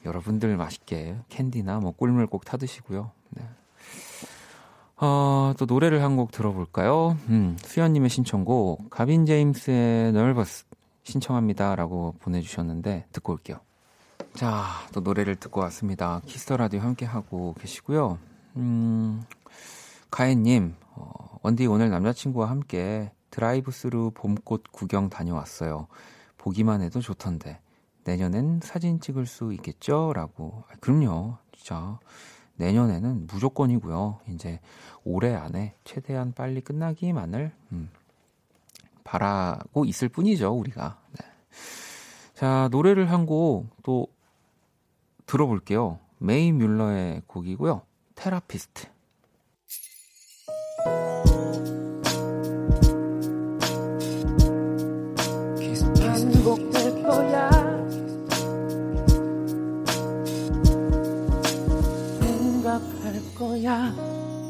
[0.05, 3.11] 여러분들 맛있게 캔디나 뭐 꿀물 꼭 타드시고요.
[5.01, 5.07] 네.
[5.07, 7.17] 어, 또 노래를 한 곡 들어볼까요?
[7.29, 10.65] 음, 수현님의 신청곡, 가빈 제임스의 Nervous
[11.05, 13.59] 신청합니다 라고 보내주셨는데, 듣고 올게요.
[14.35, 16.21] 자, 또 노래를 듣고 왔습니다.
[16.27, 18.19] 키스 더 라디오 함께 하고 계시고요.
[18.57, 19.23] 음,
[20.11, 25.87] 가혜님, 어, 원디 오늘 남자친구와 함께 드라이브 스루 봄꽃 구경 다녀왔어요.
[26.39, 27.61] 보기만 해도 좋던데,
[28.05, 30.13] 내년엔 사진 찍을 수 있겠죠?
[30.15, 30.65] 라고.
[30.69, 31.37] 아, 그럼요.
[31.57, 31.99] 진짜.
[32.59, 34.21] 내년에는 무조건이고요.
[34.29, 34.61] 이제
[35.05, 37.91] 올해 안에 최대한 빨리 끝나기만을 음,
[39.05, 41.01] 바라고 있을 뿐이죠, 우리가.
[41.19, 41.27] 네.
[42.35, 44.07] 자, 노래를 한 곡 또
[45.27, 45.99] 들어볼게요.
[46.19, 47.83] 메이 뮬러의 곡이고요.
[48.15, 48.87] 테라피스트.
[63.69, 63.93] 거야.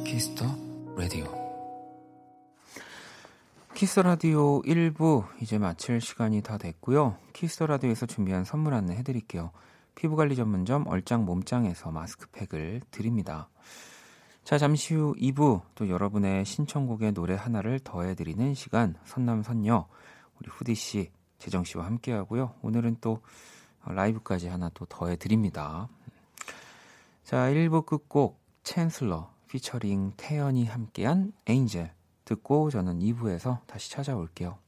[0.04, 0.44] 키스터
[0.96, 1.26] 라디오.
[3.74, 7.16] 키스 라디오 1부 이제 마칠 시간이 다 됐고요.
[7.32, 9.50] 키스 라디오에서 준비한 선물 안내 해 드릴게요.
[9.96, 13.48] 피부 관리 전문점 얼짱 몸짱에서 마스크팩을 드립니다.
[14.44, 19.88] 자, 잠시 후 2부 또 여러분의 신청곡의 노래 하나를 더해 드리는 시간 선남선녀
[20.38, 22.54] 우리 후디 씨, 재정 씨와 함께 하고요.
[22.62, 23.20] 오늘은 또
[23.84, 25.88] 라이브까지 하나 또 더해 드립니다.
[27.24, 31.94] 자, 1부 끝곡 챈슬러 피처링 태연이 함께한 Angel
[32.26, 34.58] 듣고 저는 2부에서 다시 찾아올게요.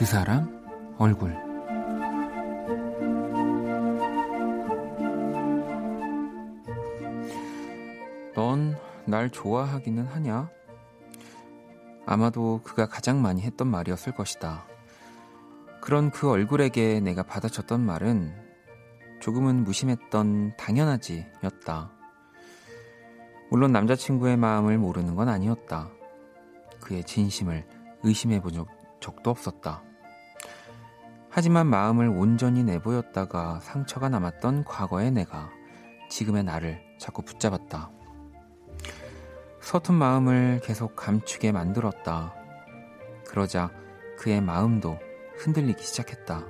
[0.00, 0.48] 그 사람
[0.96, 1.34] 얼굴
[8.34, 10.48] 넌 날 좋아하기는 하냐?
[12.06, 14.64] 아마도 그가 가장 많이 했던 말이었을 것이다.
[15.82, 18.34] 그런 그 얼굴에게 내가 받아쳤던 말은
[19.20, 21.92] 조금은 무심했던 당연하지 였다.
[23.50, 25.90] 물론 남자친구의 마음을 모르는 건 아니었다.
[26.80, 27.66] 그의 진심을
[28.02, 28.64] 의심해 본
[29.00, 29.89] 적도 없었다.
[31.30, 35.50] 하지만 마음을 온전히 내보였다가 상처가 남았던 과거의 내가
[36.08, 37.90] 지금의 나를 자꾸 붙잡았다.
[39.60, 42.34] 서툰 마음을 계속 감추게 만들었다.
[43.28, 43.70] 그러자
[44.18, 44.98] 그의 마음도
[45.36, 46.44] 흔들리기 시작했다.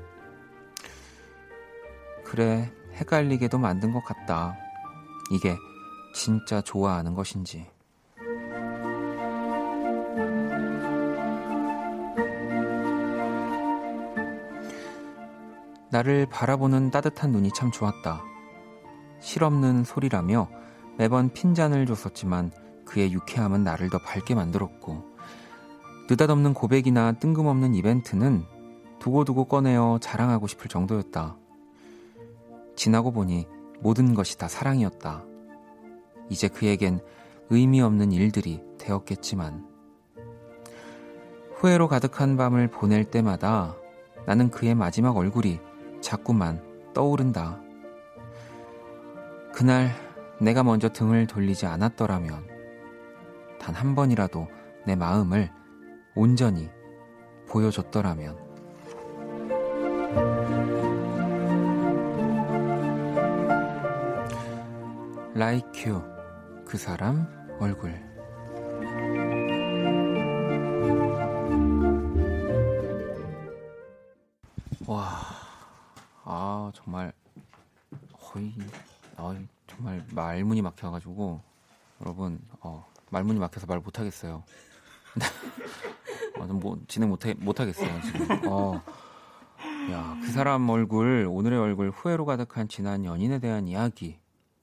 [2.24, 4.56] 그래, 헷갈리게도 만든 것 같다.
[5.30, 5.56] 이게
[6.14, 7.68] 진짜 좋아하는 것인지.
[15.90, 18.22] 나를 바라보는 따뜻한 눈이 참 좋았다.
[19.20, 20.48] 실없는 소리라며
[20.96, 22.52] 매번 핀잔을 줬었지만
[22.84, 25.04] 그의 유쾌함은 나를 더 밝게 만들었고
[26.08, 28.44] 느닷없는 고백이나 뜬금없는 이벤트는
[28.98, 31.36] 두고두고 꺼내어 자랑하고 싶을 정도였다.
[32.76, 33.46] 지나고 보니
[33.80, 35.24] 모든 것이 다 사랑이었다.
[36.28, 37.00] 이제 그에겐
[37.48, 39.66] 의미 없는 일들이 되었겠지만
[41.54, 43.76] 후회로 가득한 밤을 보낼 때마다
[44.26, 45.58] 나는 그의 마지막 얼굴이
[46.00, 46.62] 자꾸만
[46.94, 47.60] 떠오른다.
[49.52, 49.90] 그날
[50.40, 52.48] 내가 먼저 등을 돌리지 않았더라면
[53.58, 54.48] 단 한 번이라도
[54.86, 55.50] 내 마음을
[56.14, 56.70] 온전히
[57.48, 58.36] 보여줬더라면
[65.34, 67.26] 라이큐 like 그 사람
[67.60, 68.09] 얼굴
[80.30, 81.40] 말 말문이 막혀가지고
[82.00, 84.44] 여러분 어, 말문이 막혀서 말 못하겠어요.
[86.38, 88.48] 어, 뭐 진행 못해 못하겠어요 지금.
[88.48, 88.80] 어,
[89.90, 94.20] 야, 그 사람 얼굴 오늘의 얼굴 후회로 가득한 지난 연인에 대한 이야기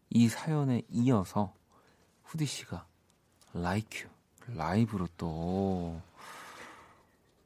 [0.10, 1.54] 이 사연에 이어서
[2.24, 2.86] 후디 씨가
[3.54, 6.00] Like You 라이브로 또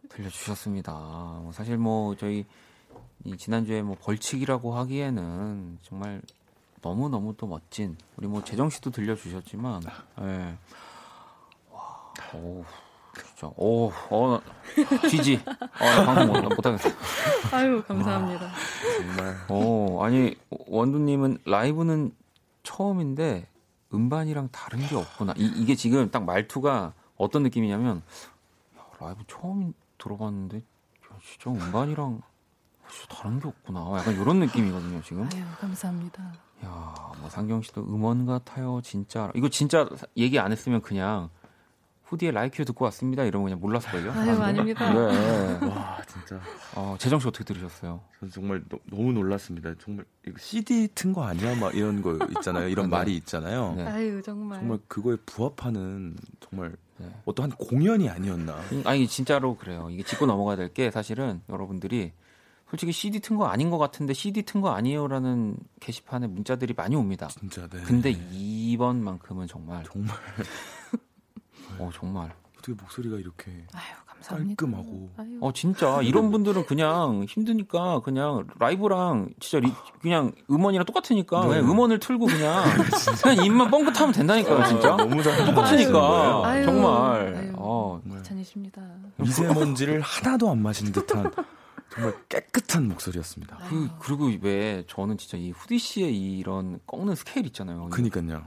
[0.09, 0.91] 들려주셨습니다.
[0.91, 2.45] 뭐 사실 뭐 저희
[3.23, 6.21] 이 지난주에 뭐 벌칙이라고 하기에는 정말
[6.81, 9.83] 너무 너무 또 멋진 우리 뭐 재정 씨도 들려주셨지만,
[10.19, 10.23] 예.
[10.23, 10.57] 네.
[11.71, 12.65] 와, 오,
[13.13, 14.41] 진짜, 오, 어, 어,
[16.05, 16.89] 방송 못, 못하겠어.
[17.51, 18.45] 아유, 감사합니다.
[18.45, 18.51] 와,
[18.97, 19.37] 정말.
[19.49, 22.15] 오, 아니 원디님은 라이브는
[22.63, 23.47] 처음인데
[23.93, 25.33] 음반이랑 다른 게 없구나.
[25.37, 28.01] 이, 이게 지금 딱 말투가 어떤 느낌이냐면
[28.77, 32.21] 야, 라이브 처음 들어봤는데 야, 진짜 음반이랑
[32.89, 33.97] 진짜 다른 게 없구나.
[33.97, 35.29] 약간 이런 느낌이거든요, 지금.
[35.33, 36.23] 아유, 감사합니다.
[36.63, 39.31] 야, 뭐 상경 씨도 음원 같아요, 진짜.
[39.35, 41.29] 이거 진짜 얘기 안 했으면 그냥
[42.03, 43.23] 후디의 Like You 듣고 왔습니다.
[43.23, 44.11] 이러면 그냥 몰랐을걸요?
[44.11, 44.93] 아유, 아, 아닙니다.
[44.93, 45.65] 네.
[45.65, 46.41] 와, 진짜.
[46.75, 48.01] 어, 재정 씨 어떻게 들으셨어요?
[48.19, 49.73] 저는 정말 너, 무 놀랐습니다.
[49.81, 51.55] 정말 이거 CD 튼 거 아니야?
[51.55, 52.67] 막 이런 거 있잖아요.
[52.67, 52.97] 이런 네.
[52.97, 53.73] 말이 있잖아요.
[53.77, 53.85] 네.
[53.87, 54.59] 아유, 정말.
[54.59, 57.09] 정말 그거에 부합하는 정말 네.
[57.25, 58.55] 어떠한 공연이 아니었나.
[58.73, 59.87] 음, 아니, 진짜로 그래요.
[59.89, 62.11] 이게 짚고 넘어가야 될 게 사실은 여러분들이
[62.71, 67.27] 솔직히 CD 튼 거 아닌 것 같은데 CD 튼 거 아니에요라는 게시판에 문자들이 많이 옵니다.
[67.27, 67.81] 진짜, 네.
[67.83, 69.83] 근데 이번만큼은 정말.
[69.83, 70.15] 정말.
[71.79, 72.33] 어 정말.
[72.57, 74.55] 어떻게 목소리가 이렇게 아유, 감사합니다.
[74.65, 75.09] 깔끔하고.
[75.17, 75.37] 아유.
[75.41, 76.01] 어 진짜.
[76.01, 81.47] 이런 분들은 그냥 힘드니까 그냥 라이브랑 진짜 리, 그냥 음원이랑 똑같으니까 네.
[81.49, 82.63] 그냥 음원을 틀고 그냥
[83.23, 84.95] 그냥 입만 뻥긋하면 된다니까요 진짜.
[84.95, 86.41] 너무 잘 똑같으니까.
[86.45, 87.35] 아유, 정말.
[87.35, 88.01] 아유, 어.
[88.23, 88.81] 과찬이십니다.
[89.17, 91.31] 미세먼지를 하나도 안 마신 듯한
[91.93, 93.57] 정말 깨끗한 목소리였습니다.
[93.69, 97.89] 그, 그리고 왜 저는 진짜 이 후디 씨의 이런 꺾는 스케일 있잖아요.
[97.89, 98.43] 그니까요.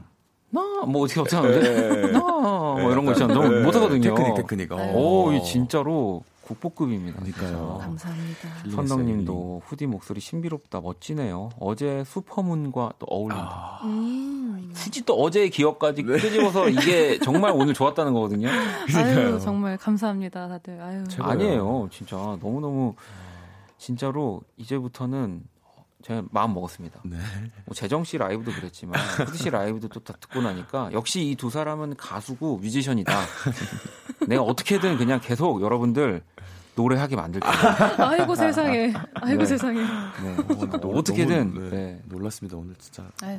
[0.51, 2.13] 나, 뭐 어떻게 어떻게 하는데?
[2.13, 3.39] 나, 뭐 이런 거 있잖아요.
[3.39, 4.15] 너무 못하거든요.
[4.15, 4.73] 테크닉, 테크닉.
[4.95, 7.21] 오, 이 진짜로 국보급입니다.
[7.21, 7.79] 그러니까요.
[7.83, 8.49] 감사합니다.
[8.71, 11.51] 선덕님도 후디 목소리 신비롭다, 멋지네요.
[11.59, 13.45] 어제 슈퍼문과 또 어울린다.
[13.45, 13.81] 아.
[13.85, 14.73] 음.
[14.75, 16.19] 굳이 또 어제의 기억까지 네.
[16.19, 18.49] 끄집어서 이게 정말 오늘 좋았다는 거거든요.
[18.95, 20.81] 아유, 정말 감사합니다, 다들.
[20.81, 21.05] 아유.
[21.19, 22.95] 아니에요, 진짜 너무 너무.
[23.85, 25.43] 진짜로 이제부터는
[26.03, 27.01] 제가 마음 먹었습니다.
[27.05, 27.17] 네.
[27.67, 31.51] 뭐 재정 씨 라이브도 그랬지만 후디 씨 라이브도 또 다 듣고 나니까 역시 이 두
[31.51, 33.13] 사람은 가수고 뮤지션이다.
[34.29, 36.23] 내가 어떻게든 그냥 계속 여러분들
[36.77, 37.57] 노래하게 만들 거예요.
[38.09, 38.93] 아이고 세상에.
[39.15, 39.47] 아이고 네.
[39.47, 39.81] 세상에.
[39.81, 40.37] 네.
[40.83, 41.71] 어, 떻게든 네.
[41.71, 42.03] 네.
[42.07, 43.07] 놀랐습니다 오늘 진짜.
[43.23, 43.39] 아유.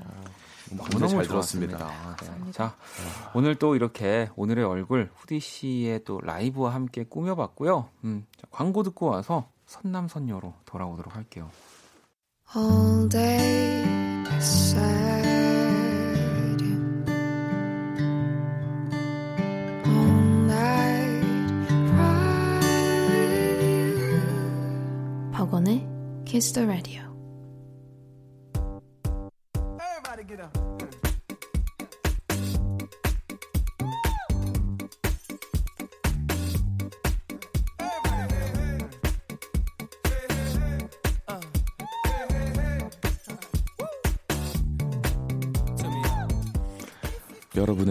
[0.80, 2.16] 어, 너무 잘 들었습니다.
[2.22, 2.52] 네.
[2.52, 2.76] 자
[3.34, 7.90] 오늘 또 이렇게 오늘의 얼굴 후디 씨의 또 라이브와 함께 꾸며봤고요.
[8.04, 11.50] 음, 자, 광고 듣고 와서 선남선녀로 돌아오도록 할게요.
[12.56, 13.84] All day
[14.24, 15.26] beside
[19.86, 21.26] All night
[23.10, 24.22] with you
[25.32, 25.88] 박원의
[26.26, 27.05] Kiss the Radio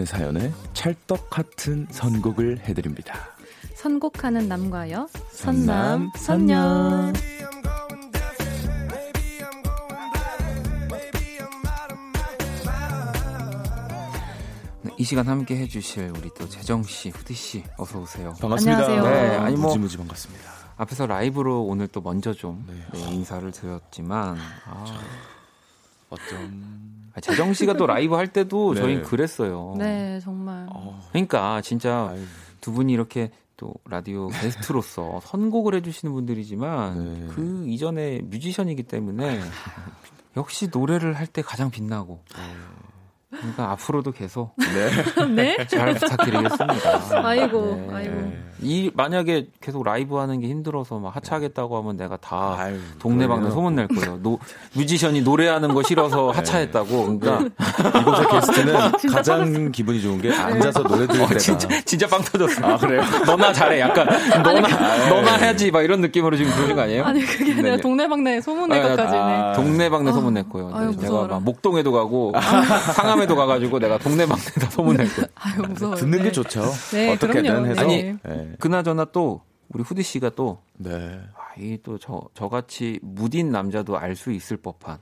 [0.05, 3.15] 여러분의 사연에 찰떡 같은 선곡을 해드립니다.
[3.75, 7.11] 선곡하는 남과 여, 선남, 선녀.
[14.81, 18.33] 네, 이 시간 함께 해주실 우리 또 재정 씨, 후디 씨, 어서 오세요.
[18.39, 18.85] 반갑습니다.
[18.85, 19.03] 안녕하세요.
[19.03, 20.51] 네, 아니 뭐 무지무지 반갑습니다.
[20.77, 22.75] 앞에서 라이브로 오늘 또 먼저 좀 네.
[22.93, 24.85] 네, 인사를 드렸지만 아,
[26.09, 26.84] 어쩜 아,
[27.21, 28.81] 재정 씨가 또 라이브 할 때도 네.
[28.81, 29.75] 저희는 그랬어요.
[29.77, 30.67] 네, 정말.
[30.69, 32.13] 어, 그러니까 진짜
[32.61, 37.27] 두 분이 이렇게 또 라디오 게스트로서 선곡을 해주시는 분들이지만 네.
[37.33, 39.39] 그 이전에 뮤지션이기 때문에
[40.35, 42.21] 역시 노래를 할 때 가장 빛나고
[43.39, 45.25] 그러니까 앞으로도 계속 네.
[45.57, 45.67] 네?
[45.67, 47.27] 잘 부탁드리겠습니다.
[47.27, 47.95] 아이고, 네.
[47.95, 48.31] 아이고.
[48.61, 53.75] 이 만약에 계속 라이브 하는 게 힘들어서 막 하차하겠다고 하면 내가 다 아유, 동네방네 소문
[53.75, 54.17] 낼 거예요.
[54.23, 54.39] 노,
[54.73, 57.19] 뮤지션이 노래하는 거 싫어서 하차했다고.
[57.19, 57.49] 그러니까
[57.99, 62.65] 이곳의 게스트는 가장 기분이 좋은 게 앉아서 노래 들을 어, 때가 진짜 진짜 빵 터졌어.
[62.65, 63.01] 아 그래요?
[63.27, 63.81] 너나 잘해.
[63.81, 64.07] 약간
[64.41, 67.03] 너나 너나 해야지 막 이런 느낌으로 지금 그러신 거 아니에요?
[67.03, 67.81] 아니, 그게 아니라 네, 네.
[67.81, 69.19] 동네방네 소문낼 아, 것까지네.
[69.19, 70.71] 아, 동네방네 소문 낼 거예요.
[70.73, 71.35] 아유, 네, 제가 무서워라.
[71.35, 72.33] 막 목동에도 가고
[72.93, 75.27] 상암에 도 가가지고 내가 동네방네 다 소문 낼 거예요.
[75.35, 75.95] 아유, 무서워요.
[75.97, 76.31] 듣는 게 네.
[76.31, 76.61] 좋죠.
[76.91, 77.65] 네, 어떻게든 그럼요.
[77.67, 77.81] 해서.
[77.81, 78.51] 아니, 네.
[78.59, 81.19] 그나저나 또 우리 후디 씨가 또 네.
[81.35, 84.97] 아, 이또 저 저같이 무딘 남자도 알 수 있을 법한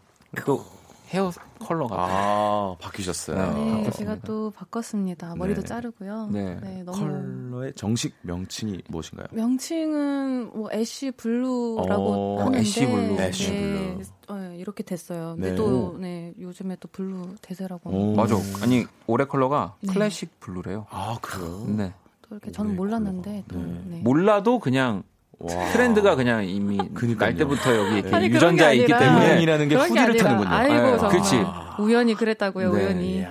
[0.45, 0.65] 또
[1.13, 3.37] hair color가 아 바뀌셨어요.
[3.37, 3.43] 네.
[3.43, 3.91] 네, 바꿨습니다.
[3.97, 5.35] 제가 또 바꿨습니다.
[5.35, 5.67] 머리도 네.
[5.67, 6.29] 자르고요.
[6.31, 6.83] 네.
[6.83, 6.97] 너무.
[6.97, 9.27] color의 정식 명칭이 무엇인가요?
[9.31, 13.21] 명칭은 뭐 ash blue라고 어, 하는데 ash blue.
[13.21, 14.03] ash 네, blue.
[14.29, 15.35] 어, 이렇게 됐어요.
[15.35, 15.55] 근데 네.
[15.55, 18.15] 또 네, 요즘에 또 blue 대세라고 오.
[18.15, 18.35] 맞아.
[18.63, 19.93] 아니 올해 color가 네.
[19.93, 20.87] classic blue래요.
[20.89, 21.63] 아 그래요?
[21.67, 21.93] 네.
[22.23, 23.81] 또 이렇게 저는 네, 몰랐는데 또 네.
[23.85, 24.01] 네.
[24.01, 25.03] 몰라도 그냥
[25.39, 25.71] 와.
[25.71, 27.29] 트렌드가 그냥 이미 그니까요.
[27.29, 30.49] 날 때부터 여기 이렇게 아니, 유전자에 있기 아니라 때문에 유행이라는 게 아니라, 타는군요.
[30.49, 31.43] 아이고 네, 정말 그치.
[31.79, 32.71] 우연히 그랬다고요.
[32.73, 33.17] 네, 우연히.
[33.19, 33.27] 네.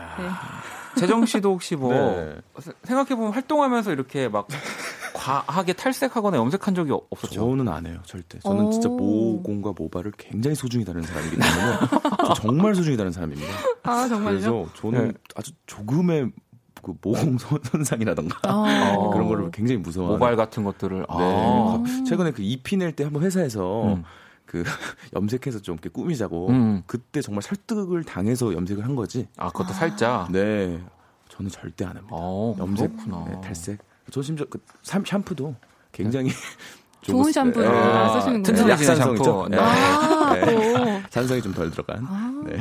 [0.96, 2.36] 재정 씨도 혹시 뭐 네.
[2.84, 4.46] 생각해 보면 활동하면서 이렇게 막
[5.14, 7.34] 과하게 탈색하거나 염색한 적이 없- 없었죠.
[7.34, 8.38] 저는 안 해요, 절대.
[8.40, 8.96] 저는 진짜 오.
[8.96, 11.76] 모공과 모발을 굉장히 소중히 다루는 사람이기 때문에
[12.26, 13.52] 저 정말 소중히 다루는 사람입니다.
[13.84, 14.30] 아 정말요?
[14.40, 15.12] 그래서 저는 네.
[15.36, 16.30] 아주 조금의
[16.82, 18.94] 그 모공 손- 손상이라던가 아.
[18.96, 19.10] 어.
[19.10, 20.18] 그런 거를 굉장히 무서워하는.
[20.18, 21.04] 모발 같은 것들을 네.
[21.08, 21.82] 아.
[22.06, 24.04] 최근에 그 EP 낼 때 한번 회사에서 음.
[24.44, 24.62] 그
[25.14, 26.82] 염색해서 좀 이렇게 꾸미자고 음.
[26.86, 29.28] 그때 정말 설득을 당해서 염색을 한 거지.
[29.36, 30.30] 아 그것도 살짝.
[30.32, 30.80] 네.
[31.28, 32.08] 저는 절대 안 합니다.
[32.10, 33.24] 어, 염색, 그렇구나.
[33.30, 33.78] 네, 탈색.
[34.10, 35.54] 저 심지어 그 샴- 샴푸도
[35.92, 36.30] 굉장히
[37.02, 38.08] 좋은 좀- 샴푸를 네.
[38.14, 38.42] 쓰시는구나.
[38.42, 39.24] 튼튼해지는 약산성이죠.
[39.24, 39.48] 샴푸.
[39.50, 39.56] 네.
[39.58, 40.72] 아, 네.
[40.74, 41.02] 또.
[41.10, 42.04] 산성이 좀 덜 들어간.
[42.08, 42.42] 아.
[42.46, 42.58] 네.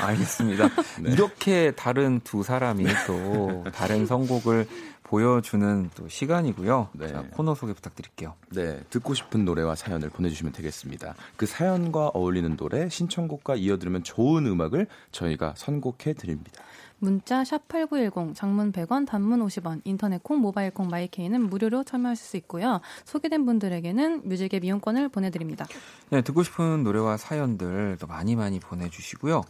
[0.00, 0.68] 알겠습니다.
[1.00, 1.10] 네.
[1.12, 4.66] 이렇게 다른 두 사람이 또 다른 선곡을
[5.04, 6.88] 보여주는 또 시간이고요.
[6.92, 7.08] 네.
[7.08, 8.34] 자, 코너 소개 부탁드릴게요.
[8.50, 11.14] 네, 듣고 싶은 노래와 사연을 보내주시면 되겠습니다.
[11.36, 16.62] 그 사연과 어울리는 노래, 신청곡과 이어들으면 좋은 음악을 저희가 선곡해 드립니다.
[16.98, 22.80] 문자 샵8910 장문 100원 단문 50원 인터넷 콩 모바일 콩 마이케이는 무료로 참여하실 수 있고요.
[23.04, 25.66] 소개된 분들에게는 뮤직의 미용권을 보내드립니다.
[26.10, 29.42] 네, 듣고 싶은 노래와 사연들 또 많이 많이 보내주시고요.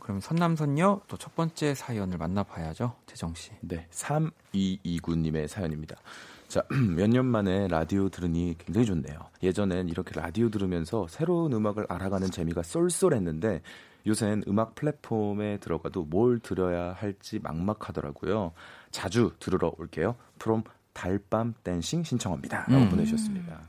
[0.00, 2.94] 그럼 선남선녀 또 첫 번째 사연을 만나봐야죠.
[3.06, 3.50] 재정 씨.
[3.60, 5.96] 네, 3229님의 사연입니다.
[6.48, 6.62] 자,
[6.96, 9.18] 몇 년 만에 라디오 들으니 굉장히 좋네요.
[9.42, 13.62] 예전엔 이렇게 라디오 들으면서 새로운 음악을 알아가는 재미가 쏠쏠했는데
[14.06, 18.52] 요새는 음악 플랫폼에 들어가도 뭘 들어야 할지 막막하더라고요.
[18.90, 20.14] 자주 들으러 올게요.
[20.38, 22.66] 프롬 달밤 댄싱 신청합니다.
[22.68, 22.88] 라고 음.
[22.90, 23.60] 보내주셨습니다.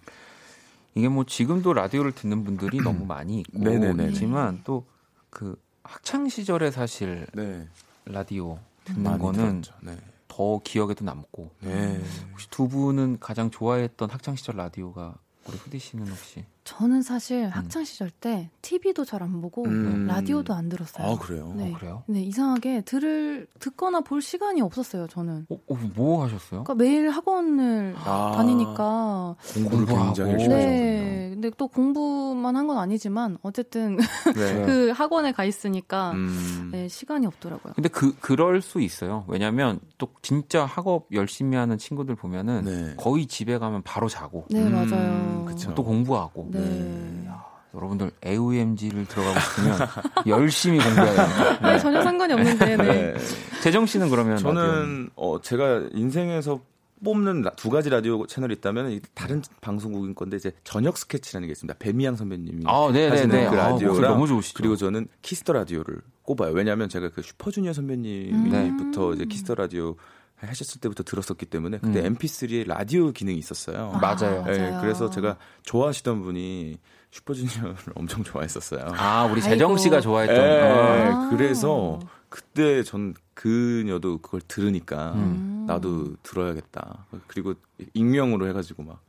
[0.95, 4.09] 이게 뭐 지금도 라디오를 듣는 분들이 너무 많이 있고 네네네.
[4.09, 4.85] 있지만 또
[5.29, 7.67] 그 학창 시절에 사실 네.
[8.05, 9.63] 라디오 듣는 거는.
[9.81, 9.97] 네.
[10.27, 12.01] 더 기억에도 남고 네.
[12.31, 15.15] 혹시 두 분은 가장 좋아했던 학창 시절 라디오가
[15.47, 20.05] 우리 후디 씨는 혹시 저는 사실 학창 시절 때 TV도 잘 안 보고 음.
[20.05, 21.07] 라디오도 안 들었어요.
[21.07, 21.51] 아, 그래요?
[21.55, 21.71] 네.
[21.73, 22.03] 어, 그래요?
[22.07, 25.07] 네, 이상하게 들을 듣거나 볼 시간이 없었어요.
[25.07, 25.47] 저는.
[25.49, 26.63] 어, 어, 뭐 하셨어요?
[26.63, 28.33] 그러니까 매일 학원을 아.
[28.35, 29.85] 다니니까 공부를.
[29.87, 31.29] 굉장히 열심히 네.
[31.33, 33.95] 근데 또 공부만 한 건 아니지만 어쨌든.
[34.35, 34.65] 네.
[34.65, 36.69] 그 학원에 가 있으니까 음.
[36.73, 37.73] 네, 시간이 없더라고요.
[37.75, 39.23] 근데 그 그럴 수 있어요.
[39.29, 42.93] 왜냐면 또 진짜 학업 열심히 하는 친구들 보면은 네.
[42.97, 45.45] 거의 집에 가면 바로 자고 네, 음, 맞아요.
[45.45, 45.73] 그쵸.
[45.75, 47.27] 또 공부하고 네.
[47.75, 49.77] 여러분들 AOMG를 들어가고 싶으면
[50.25, 51.59] 열심히 공부해야 됩니다.
[51.71, 53.13] 네, 전혀 상관이 없는데, 네.
[53.13, 53.15] 네.
[53.61, 56.59] 재정 씨는 그러면 저는 어 제가 인생에서
[57.03, 61.51] 뽑는 라- 두 가지 라디오 채널이 있다면 이 다른 방송국인 건데 이제 저녁 스케치라는 게
[61.51, 61.77] 있습니다.
[61.77, 63.47] 배미향 선배님이 아, 네, 네, 하시는 네.
[63.47, 64.57] 그 아, 라디오랑 너무 좋으시죠.
[64.57, 66.53] 그리고 저는 키스 더 라디오를 꼽아요.
[66.53, 69.13] 왜냐하면 제가 그 슈퍼주니어 선배님부터 음.
[69.13, 69.95] 이제 키스 더 라디오
[70.39, 72.15] 하셨을 때부터 들었었기 때문에 그때 음.
[72.15, 73.91] MP3에 라디오 기능이 있었어요.
[73.93, 74.43] 아, 맞아요.
[74.45, 74.81] 네, 맞아요.
[74.81, 76.77] 그래서 제가 좋아하시던 분이
[77.11, 78.85] 슈퍼주니어를 엄청 좋아했었어요.
[78.97, 79.75] 아, 우리 재정.
[79.77, 81.25] 씨가 좋아했던 예, 아.
[81.25, 81.29] 아.
[81.29, 85.65] 그래서 그때 전 그녀도 그걸 들으니까 음.
[85.67, 87.05] 나도 들어야겠다.
[87.27, 87.53] 그리고
[87.93, 89.01] 익명으로 해가지고 막,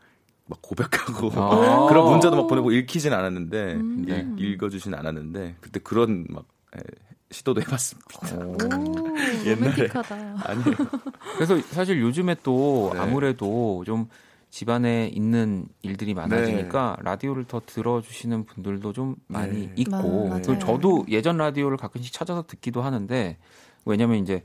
[0.46, 1.86] 막 고백하고 아.
[1.90, 4.04] 그런 문자도 막 보내고 읽히진 않았는데 음.
[4.38, 6.44] 읽- 읽어주진 않았는데 그때 그런 막
[6.76, 6.80] 에,
[7.30, 8.36] 시도도 해봤습니다.
[8.36, 8.56] 오,
[9.44, 9.88] 옛날에.
[10.44, 10.76] 아니에요.
[11.36, 13.00] 그래서 사실 요즘에 또 네.
[13.00, 14.08] 아무래도 좀
[14.50, 17.04] 집안에 있는 일들이 많아지니까 네.
[17.04, 19.72] 라디오를 더 들어주시는 분들도 좀 많이 네.
[19.76, 23.36] 있고 마, 그리고 저도 예전 라디오를 가끔씩 찾아서 듣기도 하는데
[23.84, 24.42] 왜냐면 이제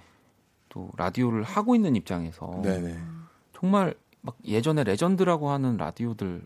[0.67, 2.97] 또 라디오를 하고 있는 입장에서 네네.
[3.53, 6.45] 정말 막 예전에 레전드라고 하는 라디오들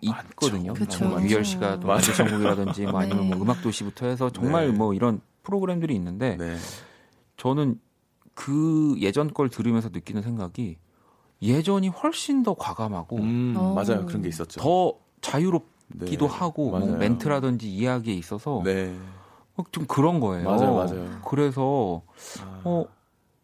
[0.00, 0.74] 있거든요.
[0.74, 3.42] 뭐 유열 씨가 또 아주 전국이라든지 뭐 아니면 뭐 네.
[3.42, 4.72] 음악 도시부터 해서 정말 네.
[4.72, 6.56] 뭐 이런 프로그램들이 있는데 네.
[7.36, 7.80] 저는
[8.34, 10.76] 그 예전 걸 들으면서 느끼는 생각이
[11.40, 14.60] 예전이 훨씬 더 과감하고 음, 맞아요 그런 게 있었죠.
[14.60, 18.96] 더 자유롭기도 네, 하고 뭐 멘트라든지 이야기에 있어서 네.
[19.70, 20.44] 좀 그런 거예요.
[20.50, 21.20] 맞아요, 맞아요.
[21.24, 22.02] 그래서
[22.42, 22.84] 아, 어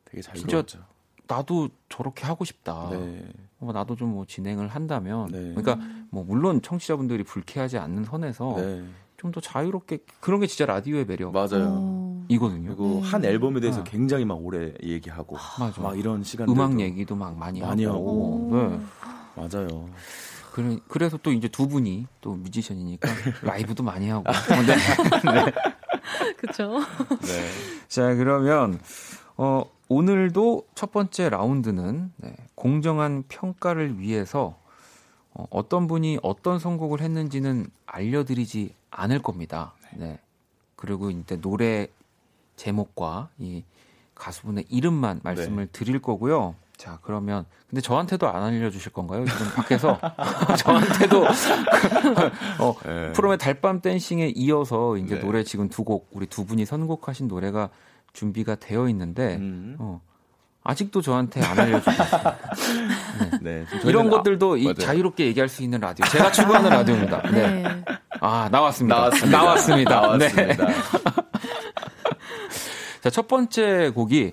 [0.04, 0.64] 되게 자유로웠죠.
[0.66, 0.86] 진짜
[1.28, 2.88] 나도 저렇게 하고 싶다.
[2.90, 3.24] 네.
[3.60, 5.54] 어, 나도 좀 뭐 진행을 한다면 네.
[5.54, 5.78] 그러니까
[6.10, 8.84] 뭐 물론 청취자분들이 불쾌하지 않는 선에서 네.
[9.22, 11.32] 좀 더 자유롭게 그런 게 진짜 라디오의 매력.
[11.32, 11.68] 맞아요.
[11.70, 12.24] 어.
[12.28, 12.74] 이거든요.
[12.74, 13.08] 그리고 네.
[13.08, 13.90] 한 앨범에 대해서 네.
[13.90, 15.80] 굉장히 막 오래 얘기하고 맞아.
[15.80, 18.48] 막 이런 시간 음악 얘기도 막 많이, 많이 하고.
[18.50, 18.78] 하고.
[19.36, 19.48] 네.
[19.48, 19.88] 맞아요.
[20.52, 23.08] 그래, 그래서 또 이제 두 분이 또 뮤지션이니까
[23.42, 24.24] 라이브도 많이 하고.
[24.66, 24.74] 네.
[25.32, 26.34] 네.
[26.36, 26.80] 그렇죠.
[27.20, 27.48] 네.
[27.88, 28.80] 자 그러면
[29.36, 34.58] 어, 오늘도 첫 번째 라운드는 네, 공정한 평가를 위해서
[35.32, 39.72] 어, 어떤 분이 어떤 선곡을 했는지는 알려드리지 않을 겁니다.
[39.96, 40.18] 네.
[40.76, 41.88] 그리고 이제 노래
[42.56, 43.64] 제목과 이
[44.14, 45.72] 가수분의 이름만 말씀을 네.
[45.72, 46.54] 드릴 거고요.
[46.76, 49.24] 자, 그러면 근데 저한테도 안 알려주실 건가요?
[49.24, 49.98] 지금 밖에서
[50.58, 51.24] 저한테도
[52.60, 53.12] 어, 네.
[53.12, 55.20] 프롬의 달밤 댄싱에 이어서 이제 네.
[55.20, 57.70] 노래 지금 두 곡 우리 두 분이 선곡하신 노래가
[58.12, 59.76] 준비가 되어 있는데 음.
[59.78, 60.00] 어,
[60.64, 62.38] 아직도 저한테 안 알려주고 있습니다.
[63.42, 63.64] 네.
[63.64, 66.06] 네 이런 것들도 이 자유롭게 얘기할 수 있는 라디오.
[66.06, 67.22] 제가 추구하는 라디오입니다.
[67.30, 67.62] 네.
[67.62, 67.84] 네.
[68.20, 68.96] 아 나왔습니다.
[68.96, 69.38] 나왔습니다.
[69.38, 70.00] 나왔습니다.
[70.00, 70.66] 나왔습니다.
[70.66, 70.74] 네.
[73.02, 74.32] 자, 첫 번째 곡이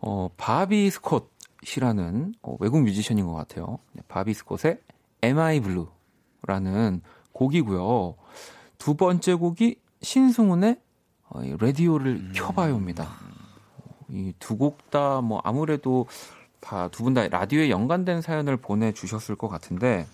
[0.00, 3.78] 어, 바비 스콧이라는 어, 외국 뮤지션인 것 같아요.
[3.92, 4.78] 네, 바비 스콧의
[5.24, 7.00] Am I Blue라는
[7.32, 8.16] 곡이고요.
[8.76, 10.76] 두 번째 곡이 신승훈의
[11.30, 12.32] 어, 라디오를 음.
[12.34, 13.31] 켜봐요입니다.
[14.12, 16.06] 이 두 곡 다 뭐 아무래도
[16.92, 20.06] 두분 다 라디오에 연관된 사연을 보내주셨을 것 같은데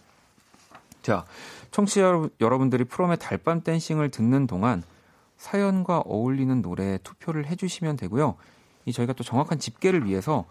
[1.02, 1.24] 자
[1.70, 4.82] 청취자 여러분들이 프롬의 달밤 댄싱을 듣는 동안
[5.36, 8.36] 사연과 어울리는 노래에 투표를 해주시면 되고요.
[8.86, 10.46] 이 저희가 또 정확한 집계를 위해서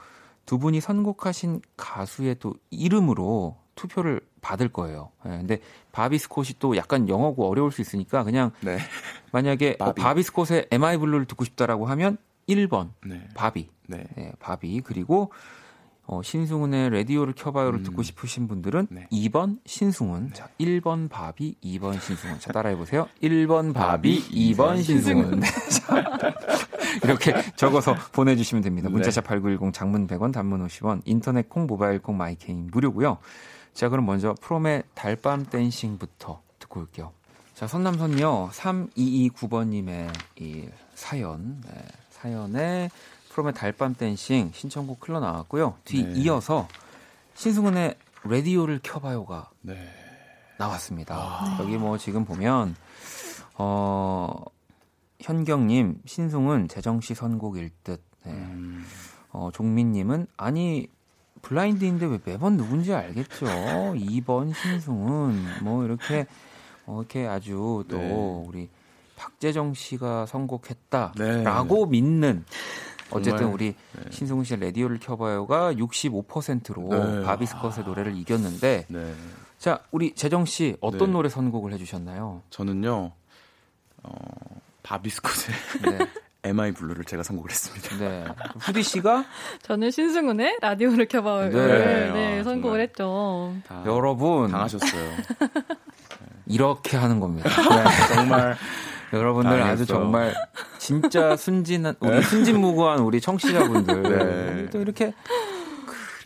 [0.45, 5.09] 두 분이 선곡하신 가수의 또 이름으로 투표를 받을 거예요.
[5.25, 5.59] 네, 근데
[5.91, 8.77] 바비 스콧이 또 약간 영어고 어려울 수 있으니까 그냥 네.
[9.31, 10.01] 만약에 바비.
[10.01, 12.17] 어, 바비 스콧의 Am I Blue를 듣고 싶다라고 하면
[12.47, 13.27] 1번 네.
[13.33, 13.69] 바비.
[13.87, 14.05] 네.
[14.15, 14.31] 네.
[14.39, 14.81] 바비.
[14.81, 15.31] 그리고
[16.05, 17.83] 어, 신승훈의 라디오를 켜봐요를 음.
[17.83, 19.07] 듣고 싶으신 분들은 네.
[19.11, 20.27] 2번 신승훈.
[20.27, 20.33] 네.
[20.33, 22.39] 자, 1번 바비, 2번 신승훈.
[22.39, 23.09] 자, 따라해 보세요.
[23.21, 25.41] 1번 바비, 2번 신승훈.
[25.41, 25.47] 네.
[27.03, 28.89] 이렇게 적어서 보내주시면 됩니다.
[28.89, 33.17] 문자 샵 8910 장문 100원, 단문 50원, 인터넷 콩, 모바일 콩, 마이 K는 무료고요.
[33.73, 37.11] 자, 그럼 먼저 프롬의 달밤 댄싱부터 듣고 올게요.
[37.53, 41.61] 자, 선남선녀 3229번님의 이 사연.
[41.61, 41.83] 네.
[42.21, 42.89] 사연에
[43.29, 45.75] 프롬의 달밤 댄싱 신청곡 흘러 나왔고요.
[45.85, 46.13] 뒤 네.
[46.15, 46.67] 이어서
[47.35, 49.87] 신승훈의 라디오를 켜봐요가 네.
[50.57, 51.15] 나왔습니다.
[51.15, 51.57] 아.
[51.61, 52.75] 여기 뭐 지금 보면
[53.55, 54.43] 어
[55.21, 58.01] 현경님 신승훈 재정씨 선곡일 듯.
[58.23, 58.31] 네.
[58.31, 58.83] 음.
[59.31, 60.87] 어 종민님은 아니
[61.43, 63.45] 블라인드인데 왜 매번 누군지 알겠죠.
[63.45, 66.25] 2번 신승훈 뭐 이렇게
[66.87, 68.43] 어, 이렇게 아주 또 네.
[68.47, 68.69] 우리
[69.17, 71.91] 박재정 씨가 선곡했다라고 네.
[71.91, 72.45] 믿는
[73.09, 74.03] 어쨌든 정말, 우리 네.
[74.11, 77.23] 신승훈 씨의 라디오를 켜봐요가 65%로 네.
[77.23, 79.13] 바비스컷의 노래를 이겼는데 네.
[79.57, 81.13] 자 우리 재정 씨 어떤 네.
[81.13, 82.43] 노래 선곡을 해주셨나요?
[82.49, 83.11] 저는요
[84.03, 84.11] 어,
[84.83, 86.07] 바비스컷의 네.
[86.43, 87.97] MI 블루를 제가 선곡을 했습니다.
[87.97, 88.25] 네.
[88.59, 89.25] 후디 씨가
[89.63, 91.49] 저는 신승훈의 라디오를 켜봐요.
[91.49, 93.53] 네, 네 아, 선곡을 했죠.
[93.85, 95.11] 여러분 당하셨어요.
[96.45, 97.49] 이렇게 하는 겁니다.
[97.49, 98.15] 네.
[98.15, 98.55] 정말
[99.13, 99.71] 여러분들 알겠어.
[99.71, 100.33] 아주 정말
[100.77, 102.21] 진짜 순진한 우리 네.
[102.21, 104.69] 순진무구한 우리 청취자분들 네.
[104.69, 105.13] 또 이렇게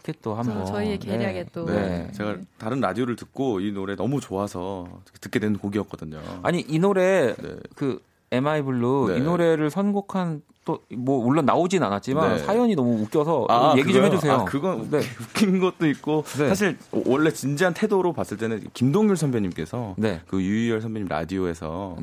[0.02, 1.50] 그렇게 또 한번 저희의 계략에 네.
[1.54, 2.10] 또 네.
[2.14, 4.88] 제가 다른 라디오를 듣고 이 노래 너무 좋아서
[5.20, 6.20] 듣게 된 곡이었거든요.
[6.44, 7.56] 아니 이 노래 네.
[7.76, 8.02] 그
[8.32, 13.92] MI 블루 이 노래를 선곡한 또 뭐 물론 나오진 않았지만 사연이 너무 웃겨서 아, 얘기
[13.94, 14.34] 좀 해주세요.
[14.34, 15.00] 아, 그건 네.
[15.20, 19.96] 웃긴 것도 있고 사실 원래 진지한 태도로 봤을 때는 김동률 선배님께서
[20.28, 21.98] 그 유희열 선배님 라디오에서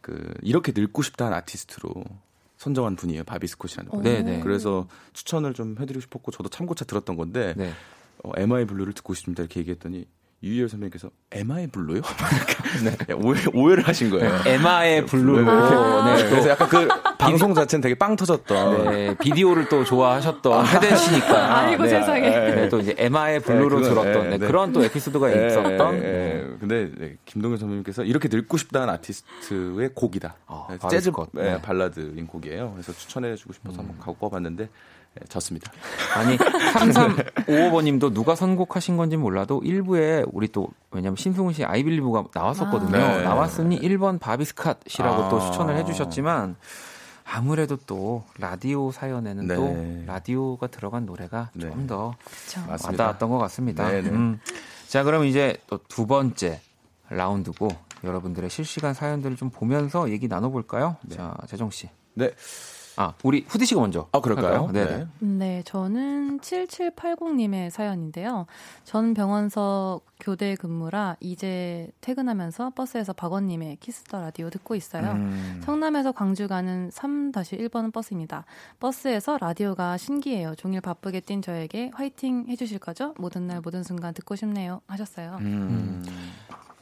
[0.00, 2.04] 그 이렇게 늙고 싶다는 아티스트로
[2.56, 3.24] 선정한 분이에요.
[3.24, 4.02] 바비 스콧이라는 분.
[4.02, 4.40] 네네.
[4.40, 7.72] 그래서 추천을 좀 해드리고 싶었고 저도 참고차 들었던 건데 네.
[8.22, 10.06] 어, MI 블루를 듣고 싶습니다 이렇게 얘기했더니
[10.42, 12.00] 유희열 선배님께서 애마의 Blue요?
[12.84, 14.40] 네, 오해, 오해를 하신 거예요.
[14.46, 15.50] 애마의 Blue로.
[15.50, 16.16] 아.
[16.16, 16.88] 네, 그래서 약간 그
[17.18, 18.84] 방송 자체는 되게 빵 터졌던.
[18.90, 21.58] 네, 비디오를 또 좋아하셨던 희열 씨니까.
[21.58, 22.30] 아이고, 네, 세상에.
[22.30, 24.46] 네, 또 이제 애마의 Blue로 네, 그건, 들었던 네, 네, 네.
[24.46, 25.94] 그런 또 에피소드가 예, 있었던.
[25.96, 26.56] 예, 예.
[26.58, 30.36] 근데 네, 김동률 선배님께서 이렇게 늙고 싶다는 아티스트의 곡이다.
[30.46, 31.28] 아, 네, 재즈 것.
[31.36, 31.54] 예, 네.
[31.54, 31.60] 음.
[31.60, 32.72] 발라드인 곡이에요.
[32.72, 34.68] 그래서 추천해주고 싶어서 한번 갖고 와봤는데 예,
[35.28, 35.72] 졌습니다.
[36.16, 42.96] 아니 3355번님도 누가 선곡하신 건지 몰라도 1부에 우리 또 왜냐면 신승훈 씨 아이빌리브가 나왔었거든요.
[42.96, 43.16] 아.
[43.18, 43.22] 네.
[43.24, 45.28] 나왔으니 1번 바비스캇이라고 아.
[45.28, 46.56] 또 추천을 해주셨지만
[47.24, 49.54] 아무래도 또 라디오 사연에는 네.
[49.54, 51.70] 또 라디오가 들어간 노래가 네.
[51.70, 52.14] 좀 더.
[52.66, 53.04] 맞습니다.
[53.04, 53.88] 와닿았던 것 같습니다.
[53.88, 54.10] 네, 네.
[54.10, 54.40] 음.
[54.88, 56.60] 자 그럼 이제 또 두 번째
[57.08, 57.68] 라운드고
[58.04, 60.96] 여러분들의 실시간 사연들을 좀 보면서 얘기 나눠볼까요?
[61.10, 61.88] 자 재정 씨.
[62.14, 62.30] 네.
[62.96, 64.08] 아 우리 후디 씨가 먼저.
[64.12, 64.66] 아, 그럴까요?
[64.66, 64.70] 할까요?
[64.72, 65.06] 네.
[65.20, 68.46] 네, 저는 7780님의 사연인데요.
[68.84, 75.12] 전 병원서 교대 근무라 이제 퇴근하면서 버스에서 박원님의 키스 더 라디오 듣고 있어요.
[75.12, 75.60] 음.
[75.64, 78.44] 성남에서 광주 가는 3-1번 버스입니다.
[78.80, 80.54] 버스에서 라디오가 신기해요.
[80.56, 83.14] 종일 바쁘게 뛴 저에게 화이팅 해주실 거죠?
[83.18, 84.80] 모든 날 모든 순간 듣고 싶네요.
[84.86, 85.38] 하셨어요.
[85.40, 86.04] 음.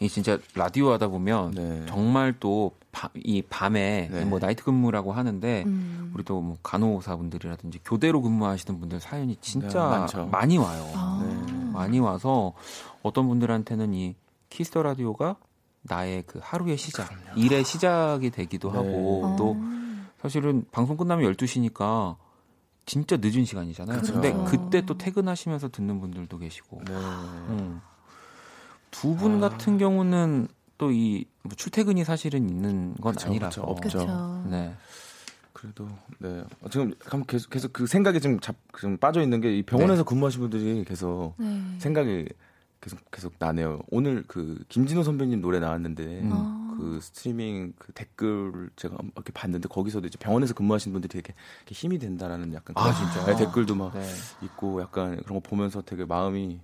[0.01, 1.87] 이 진짜 라디오 하다 보면 네.
[1.87, 2.73] 정말 또
[3.15, 4.25] 이 밤에 네.
[4.25, 6.11] 뭐 나이트 근무라고 하는데 음.
[6.15, 10.25] 우리 또 뭐 간호사분들이라든지 교대로 근무하시는 분들 사연이 진짜 네.
[10.27, 10.89] 많이 와요.
[10.95, 11.23] 아.
[11.25, 11.65] 네.
[11.73, 12.55] 많이 와서
[13.03, 14.15] 어떤 분들한테는 이
[14.51, 15.37] 키스 더 라디오가
[15.83, 18.79] 나의 그 하루의 시작, 일의 시작이 되기도 네.
[18.79, 19.37] 하고 아.
[19.37, 19.57] 또
[20.23, 22.17] 사실은 방송 끝나면 12시니까
[22.87, 24.01] 진짜 늦은 시간이잖아요.
[24.01, 24.15] 그쵸.
[24.15, 26.83] 근데 그때 또 퇴근하시면서 듣는 분들도 계시고.
[26.87, 26.95] 네.
[26.95, 27.81] 음.
[28.91, 29.49] 두분 아.
[29.49, 31.25] 같은 경우는 또이뭐
[31.57, 33.75] 출퇴근이 사실은 있는 건 그쵸, 아니라서.
[33.81, 34.45] 그쵸, 없죠.
[34.49, 34.75] 네.
[35.53, 39.53] 그래도 네 어, 지금 한번 계속 계속 그 생각이 좀, 잡, 좀 빠져 있는 게
[39.59, 41.61] 이 병원에서 근무하신 분들이 계속 네.
[41.79, 42.29] 생각이
[42.81, 43.81] 계속 계속 나네요.
[43.91, 46.31] 오늘 그 김진호 선배님 노래 나왔는데 음.
[46.33, 46.77] 아.
[46.79, 51.99] 그 스트리밍 그 댓글을 제가 이렇게 봤는데 거기서도 이제 병원에서 근무하신 분들이 되게, 이렇게 힘이
[51.99, 53.27] 된다라는 약간 아, 그런 진짜요?
[53.37, 54.07] 네, 댓글도 막 네.
[54.43, 56.61] 있고 약간 그런 거 보면서 되게 마음이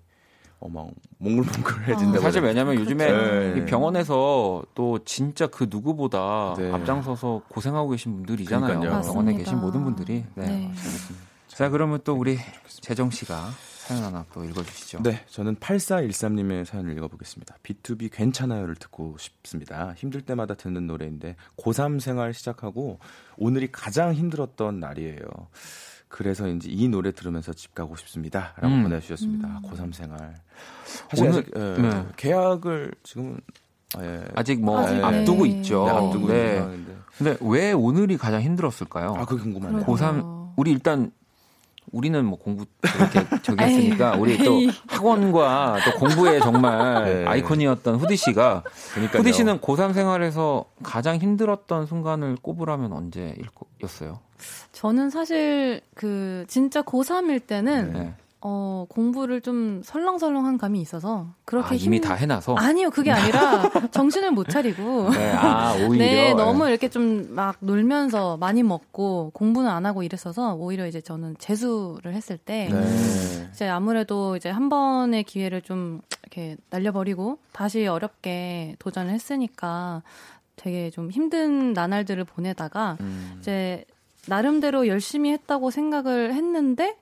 [0.65, 0.89] 어막
[1.19, 2.19] 몽글몽글해진다.
[2.19, 3.59] 아, 사실 왜냐면 요즘에 그렇죠.
[3.59, 6.73] 이 병원에서 또 진짜 그 누구보다 네.
[6.73, 8.81] 앞장서서 고생하고 계신 분들이잖아요.
[8.81, 9.03] 그러니까요.
[9.03, 9.39] 병원에 맞습니다.
[9.39, 10.25] 계신 모든 분들이.
[10.35, 10.47] 네.
[10.47, 10.73] 네.
[11.49, 12.39] 자, 그러면 또 우리
[12.81, 13.51] 재정 씨가
[13.85, 15.03] 사연 하나 또 읽어주시죠.
[15.03, 17.57] 네, 저는 8413님의 사연을 읽어보겠습니다.
[17.63, 19.93] B2B 괜찮아요를 듣고 싶습니다.
[19.99, 22.99] 힘들 때마다 듣는 노래인데 고3 생활 시작하고
[23.37, 25.19] 오늘이 가장 힘들었던 날이에요.
[26.15, 28.53] 그래서인지 이 노래 들으면서 집 가고 싶습니다.
[28.61, 28.85] 라고 음.
[28.85, 29.61] 보내주셨습니다.
[29.65, 30.37] 고3 생활.
[31.11, 32.05] 사실 오늘- 아직 예, 네.
[32.17, 33.37] 계약을 지금
[34.01, 35.51] 예, 아직 뭐 아직, 앞두고 네.
[35.51, 35.85] 있죠.
[35.87, 36.95] 네, 앞두고 있는 네.
[37.19, 39.15] 근데 왜 오늘이 가장 힘들었을까요?
[39.19, 39.85] 아, 그게 궁금하네요.
[39.85, 39.97] 그러게요.
[39.97, 41.11] 고3 우리 일단
[41.91, 42.65] 우리는 뭐 공부
[42.97, 44.61] 이렇게 저기 했으니까 우리 또.
[44.87, 47.27] 학원과 또 공부에 정말 네.
[47.27, 48.63] 아이콘이었던 후디 씨가
[48.93, 49.19] 그러니까요.
[49.21, 54.21] 후디 씨는 고3 생활에서 가장 힘들었던 순간을 꼽으라면 언제였어요?
[54.73, 58.15] 저는 사실 그 진짜 고3일 때는 네.
[58.47, 63.71] 어, 공부를 좀 설렁설렁한 감이 있어서 그렇게 아, 이미 힘- 다 해놔서 아니요 그게 아니라
[63.91, 69.71] 정신을 못 차리고 네, 아 오히려 네 너무 이렇게 좀 막 놀면서 많이 먹고 공부는
[69.71, 73.49] 안 하고 이랬어서 오히려 이제 저는 재수를 했을 때 네.
[73.51, 80.03] 이제 아무래도 이제 한 번의 기회를 좀 이렇게 날려버리고 다시 어렵게 도전을 했으니까
[80.57, 83.37] 되게 좀 힘든 나날들을 보내다가 음.
[83.41, 83.85] 이제
[84.27, 86.97] 나름대로 열심히 했다고 생각을 했는데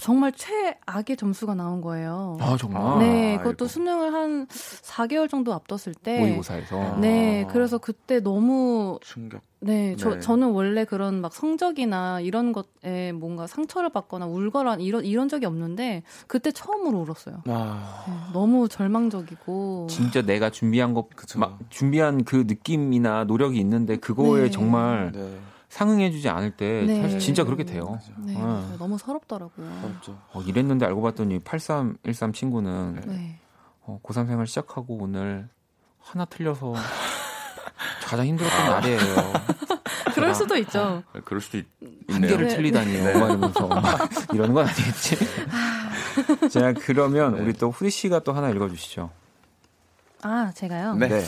[0.00, 2.38] 정말 최악의 점수가 나온 거예요.
[2.40, 3.42] 아 정말 네, 아이고.
[3.42, 6.18] 그것도 수능을 한 4개월 정도 앞뒀을 때.
[6.18, 7.52] 모의고사에서 네, 아.
[7.52, 9.42] 그래서 그때 너무 충격.
[9.62, 10.20] 네, 저 네.
[10.20, 16.02] 저는 원래 그런 막 성적이나 이런 것에 뭔가 상처를 받거나 울거나 이런 이런 적이 없는데
[16.26, 17.42] 그때 처음으로 울었어요.
[17.46, 19.88] 아, 네, 너무 절망적이고.
[19.90, 21.38] 진짜 내가 준비한 것 그쵸.
[21.38, 24.50] 막 준비한 그 느낌이나 노력이 있는데 그거에 네.
[24.50, 25.38] 정말 네.
[25.70, 27.00] 상응해주지 않을 때 네.
[27.00, 27.98] 사실 진짜 그렇게 돼요.
[28.18, 28.76] 네, 네.
[28.76, 29.80] 너무 서럽더라고요.
[29.84, 30.18] 어렵죠.
[30.32, 33.38] 어, 이랬는데 알고 봤더니 8313 친구는 네.
[33.82, 35.48] 어, 고3 생활 시작하고 오늘
[36.00, 36.74] 하나 틀려서
[38.04, 38.98] 가장 힘들었던 날이에요.
[40.12, 41.04] 그럴 수도 있죠.
[41.14, 41.66] 네, 그럴 수도 있,
[42.08, 42.30] 한 있네요.
[42.32, 42.56] 개를 네.
[42.56, 43.16] 틀리다니 네.
[43.16, 43.68] 뭐 이러면서
[44.34, 45.16] 이러는 건 아니겠지.
[46.50, 47.42] 자 그러면 네.
[47.42, 49.08] 우리 또 후디 씨가 또 하나 읽어주시죠.
[50.22, 50.94] 아, 제가요?
[50.96, 51.24] 네.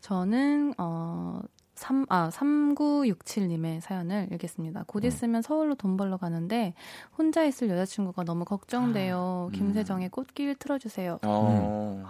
[0.00, 1.40] 저는 어
[1.76, 4.84] 3, 아, 3967님의 사연을 읽겠습니다.
[4.86, 5.08] 곧 음.
[5.08, 6.74] 있으면 서울로 돈 벌러 가는데
[7.18, 9.50] 혼자 있을 여자친구가 너무 걱정돼요.
[9.52, 9.56] 음.
[9.56, 11.18] 김세정의 꽃길 틀어주세요.
[11.22, 12.04] 어.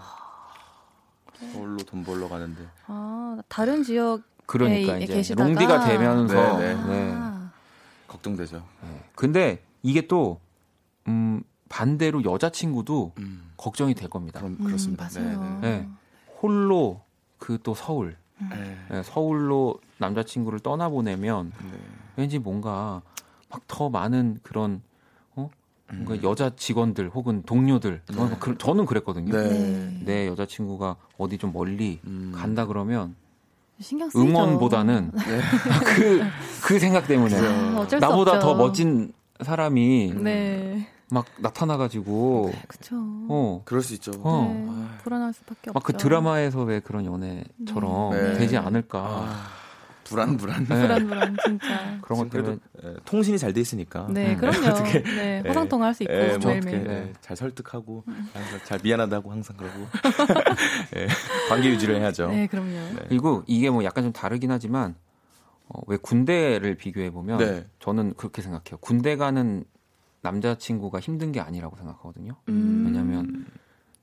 [1.52, 2.62] 서울로 돈 벌러 가는데.
[2.86, 6.84] 아, 다른 지역 그러니까 네, 이제 계시다가- 롱디가 되면서 네, 네.
[6.86, 7.12] 네.
[7.14, 7.50] 아,
[8.06, 8.64] 걱정되죠.
[8.82, 9.04] 네.
[9.16, 10.40] 근데 이게 또
[11.08, 13.50] 음, 반대로 여자친구도 음.
[13.56, 14.38] 걱정이 될 겁니다.
[14.40, 15.08] 그럼 음, 그렇습니다.
[15.12, 15.58] 맞아요.
[15.60, 15.88] 네, 네.
[16.40, 17.00] 홀로
[17.38, 18.76] 그 또 서울 네.
[18.90, 21.78] 네, 서울로 남자친구를 떠나보내면 네.
[22.16, 23.02] 왠지 뭔가
[23.50, 24.82] 막 더 많은 그런
[25.34, 25.48] 어
[25.92, 26.22] 뭔가 음.
[26.22, 29.32] 여자 직원들 혹은 동료들 저는, 그, 저는 그랬거든요.
[29.32, 29.48] 네.
[29.48, 30.00] 네.
[30.04, 32.32] 내 여자친구가 어디 좀 멀리 음.
[32.34, 33.14] 간다 그러면.
[34.14, 35.40] 응원보다는 네.
[35.84, 36.22] 그,
[36.62, 37.38] 그 생각 때문에
[38.00, 38.38] 나보다 없죠.
[38.38, 39.12] 더 멋진
[39.42, 40.88] 사람이 네.
[41.10, 42.96] 막 나타나가지고 그쵸.
[43.28, 44.10] 어, 그럴 수 있죠.
[44.24, 44.50] 어.
[44.52, 45.72] 네, 불안할 수밖에 없죠.
[45.72, 48.34] 막 그 드라마에서 왜 그런 연애처럼 네.
[48.34, 49.46] 되지 않을까 아,
[50.02, 50.64] 불안 불안.
[50.66, 50.80] 네.
[50.80, 51.98] 불안 불안 진짜.
[52.02, 54.08] 그런 것 때문에 그래도 예, 통신이 잘 돼 있으니까.
[54.10, 54.36] 네, 음.
[54.36, 54.66] 그럼요.
[54.66, 56.76] 어떻게, 네, 예, 화상 통화할 수 있고 예, 뭐 매일매일.
[56.80, 58.02] 어떻게 예, 잘 설득하고
[58.32, 59.86] 항상 잘 미안하다고 항상 그러고
[60.96, 61.06] 예,
[61.48, 62.28] 관계 유지를 해야죠.
[62.30, 62.96] 네, 그럼요.
[63.08, 64.96] 그리고 이게 뭐 약간 좀 다르긴 하지만
[65.68, 67.66] 어, 왜 군대를 비교해 보면 네.
[67.78, 68.78] 저는 그렇게 생각해요.
[68.80, 69.64] 군대 가는
[70.30, 72.34] 남자친구가 힘든 게 아니라고 생각하거든요.
[72.48, 72.84] 음.
[72.86, 73.46] 왜냐하면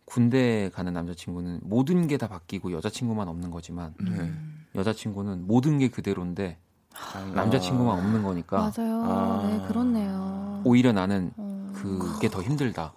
[0.05, 4.31] 군대 가는 남자친구는 모든 게 다 바뀌고 여자친구만 없는 거지만 네.
[4.75, 6.57] 여자친구는 모든 게 그대로인데
[6.93, 7.19] 아.
[7.35, 9.03] 남자친구만 없는 거니까 맞아요.
[9.03, 9.47] 아.
[9.47, 10.61] 네, 그렇네요.
[10.63, 11.71] 오히려 나는 어.
[11.75, 12.93] 그게 더 힘들다.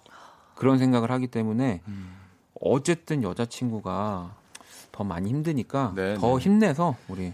[0.55, 2.15] 그런 생각을 하기 때문에 음.
[2.61, 4.35] 어쨌든 여자친구가
[4.93, 6.43] 더 많이 힘드니까 네, 더 네.
[6.43, 7.33] 힘내서 우리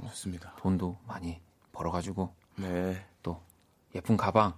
[0.00, 0.52] 좋습니다.
[0.58, 1.40] 돈도 많이
[1.72, 3.04] 벌어가지고 네.
[3.92, 4.52] 또 예쁜 가방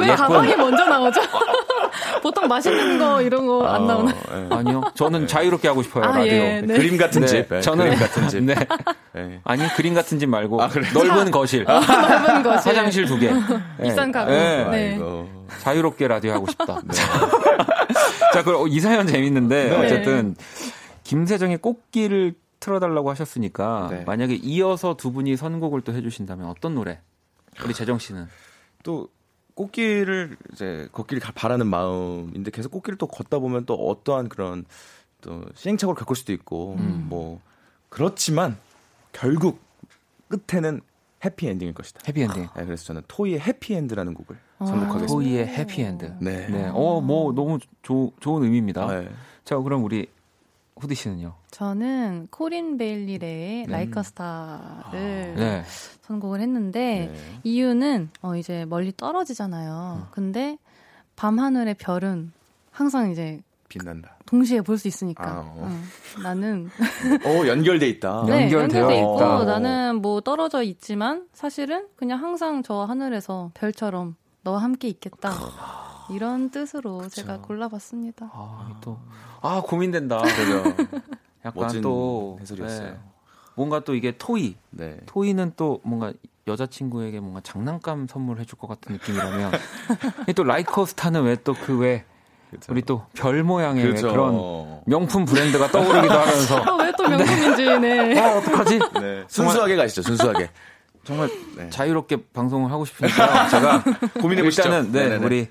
[0.00, 1.20] 왜 가방이 먼저 나오죠?
[2.22, 4.12] 보통 맛있는 거 이런 거안 어, 나오나?
[4.32, 4.54] 예.
[4.54, 6.74] 아니요 저는 자유롭게 하고 싶어요 아, 라디오 예, 네.
[6.74, 7.52] 그림 같은 네, 집.
[7.52, 8.42] 예, 저는 그림 같은 집.
[8.44, 8.54] 네
[9.16, 9.40] 예.
[9.44, 10.90] 아니 그림 같은 집 말고 아, 그래요?
[10.94, 12.70] 넓은 거실 넓은 거실.
[12.70, 13.30] 화장실 두 개
[13.82, 14.30] 비싼 가구.
[14.30, 14.64] 네.
[14.70, 14.90] 네.
[14.92, 15.28] 아이고.
[15.60, 16.80] 자유롭게 라디오 하고 싶다
[18.32, 19.76] 자 그럼 이 사연 재밌는데 네.
[19.76, 20.36] 어쨌든
[21.04, 24.04] 김세정의 꽃길을 틀어달라고 하셨으니까 네.
[24.06, 27.00] 만약에 이어서 두 분이 선곡을 또 해주신다면 어떤 노래
[27.64, 28.26] 우리 재정 씨는
[28.82, 29.08] 또
[29.54, 34.64] 꽃길을 이제 걷길 가- 바라는 마음인데 계속 꽃길을 또 걷다 보면 또 어떠한 그런
[35.20, 37.06] 또 시행착오를 겪을 수도 있고 음.
[37.08, 37.40] 뭐
[37.88, 38.56] 그렇지만
[39.12, 39.60] 결국
[40.28, 40.80] 끝에는
[41.24, 42.00] 해피엔딩일 것이다.
[42.08, 44.64] 해피엔딩 네, 그래서 저는 토이의 해피엔드라는 곡을 아.
[44.66, 45.12] 선곡하겠습니다.
[45.12, 46.46] 토이의 해피엔드 네.
[46.48, 46.70] 네.
[46.72, 48.84] 어, 뭐 너무 조, 좋은 의미입니다.
[48.84, 49.10] 아, 네.
[49.44, 50.06] 자, 그럼 우리
[50.80, 51.34] 후디 씨는요?
[51.50, 53.64] 저는 코린 베일리의 네.
[53.68, 55.64] Like A Star를 네.
[56.02, 57.40] 선곡을 했는데 네.
[57.44, 60.08] 이유는 어 이제 멀리 떨어지잖아요.
[60.10, 60.58] 근데
[61.16, 62.32] 밤 하늘의 별은
[62.70, 64.16] 항상 이제 빛난다.
[64.26, 65.68] 동시에 볼 수 있으니까 아, 어.
[65.68, 66.22] 응.
[66.22, 66.68] 나는
[67.24, 68.24] 어 연결돼 있다.
[68.26, 68.44] 네.
[68.50, 69.44] 연결되어 연결돼 있고 있다.
[69.44, 75.30] 나는 뭐 떨어져 있지만 사실은 그냥 항상 저 하늘에서 별처럼 너와 함께 있겠다
[76.10, 78.30] 이런 뜻으로 제가 골라봤습니다.
[78.32, 78.98] 아, 또,
[79.42, 80.18] 아, 고민된다.
[80.22, 80.62] 그죠.
[81.44, 82.38] 약간 멋진 또.
[82.40, 82.90] 해설이었어요.
[82.90, 82.98] 네.
[83.54, 84.56] 뭔가 또 이게 토이.
[84.70, 84.96] 네.
[85.06, 86.12] 토이는 또 뭔가
[86.46, 89.52] 여자친구에게 뭔가 장난감 선물해줄 것 같은 느낌이라면.
[90.28, 92.04] 이또 라이커스타는 왜 또 그 왜,
[92.50, 92.72] 그죠.
[92.72, 93.94] 우리 또 별 모양의.
[93.94, 96.56] 그런 명품 브랜드가 떠오르기도 하면서.
[96.62, 98.18] 아, 왜또 명품인지 네.
[98.20, 98.78] 아, 어떡하지?
[99.00, 99.24] 네.
[99.28, 100.02] 순수하게 가시죠.
[100.02, 100.50] 순수하게.
[101.04, 101.70] 정말 네.
[101.70, 103.82] 자유롭게 방송을 하고 싶으니까 제가
[104.20, 104.62] 고민해 보시죠.
[104.62, 105.24] 일단은 네, 네네네.
[105.24, 105.48] 우리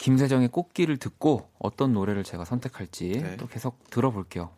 [0.00, 3.36] 김세정의 꽃길을 듣고 어떤 노래를 제가 선택할지 네.
[3.36, 4.48] 또 계속 들어볼게요.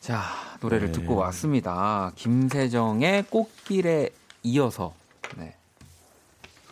[0.00, 0.24] 자
[0.60, 0.92] 노래를 네.
[0.92, 2.10] 듣고 왔습니다.
[2.16, 4.10] 김세정의 꽃길에
[4.42, 4.94] 이어서
[5.36, 5.56] 네,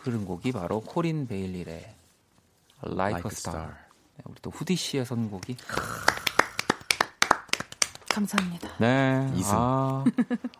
[0.01, 1.93] 흐른 곡이 바로 코린 베일리의
[2.83, 3.67] Like, a Star.
[3.67, 5.55] 네, 우리 또 후디 씨의 선곡이
[8.09, 8.69] 감사합니다.
[8.79, 9.31] 네.
[9.35, 9.55] 이승.
[9.55, 10.03] 아,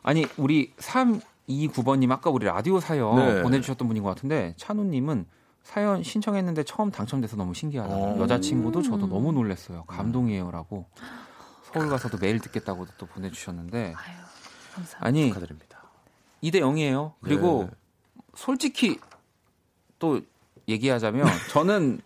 [0.04, 3.42] 아니, 우리 329번님, 아까 우리 라디오 사연 네.
[3.42, 5.26] 보내주셨던 분인 것 같은데, 찬우님은
[5.68, 7.94] 사연 신청했는데 처음 당첨돼서 너무 신기하다.
[7.94, 8.18] 어.
[8.20, 9.84] 여자친구도 저도 너무 놀랐어요.
[9.84, 10.50] 감동이에요.
[10.50, 10.86] 라고.
[11.74, 14.16] 서울 가서도 매일 듣겠다고 또 보내주셨는데, 아유,
[14.74, 15.06] 감사합니다.
[15.06, 15.84] 아니, 축하드립니다.
[16.42, 17.12] 2대 0이에요.
[17.20, 17.76] 그리고 네.
[18.34, 18.98] 솔직히
[20.00, 20.22] 또
[20.70, 22.00] 얘기하자면, 저는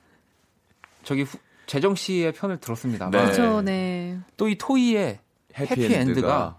[1.04, 1.38] 저기 후-
[1.68, 3.22] 재정 씨의 편을 들었습니다만, 네.
[3.22, 4.20] 그렇죠, 네.
[4.38, 5.20] 또 이 토이의
[5.56, 6.58] 해피엔드가 해피엔드가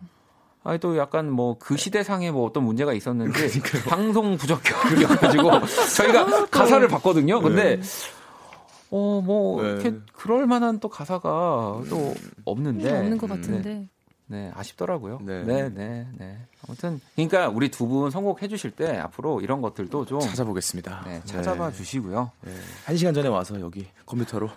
[0.64, 5.50] 아니 또 약간 뭐 그 시대상에 뭐 어떤 문제가 있었는지 방송 부적격이어가지고
[5.96, 7.40] 저희가 가사를 봤거든요.
[7.40, 7.80] 근데
[8.90, 9.68] 어뭐 네.
[9.70, 13.36] 이렇게 그럴 만한 또 가사가 또 없는데 음, 없는 것 네.
[13.36, 13.88] 같은데.
[14.26, 15.18] 네, 아쉽더라고요.
[15.22, 15.42] 네.
[15.42, 16.38] 네, 네, 네.
[16.66, 21.02] 아무튼 그러니까 우리 두 분 선곡해 주실 때 앞으로 이런 것들도 좀 찾아보겠습니다.
[21.06, 21.76] 네, 찾아봐 네.
[21.76, 22.30] 주시고요.
[22.40, 22.52] 네.
[22.86, 24.48] 한 시간 전에 와서 여기 컴퓨터로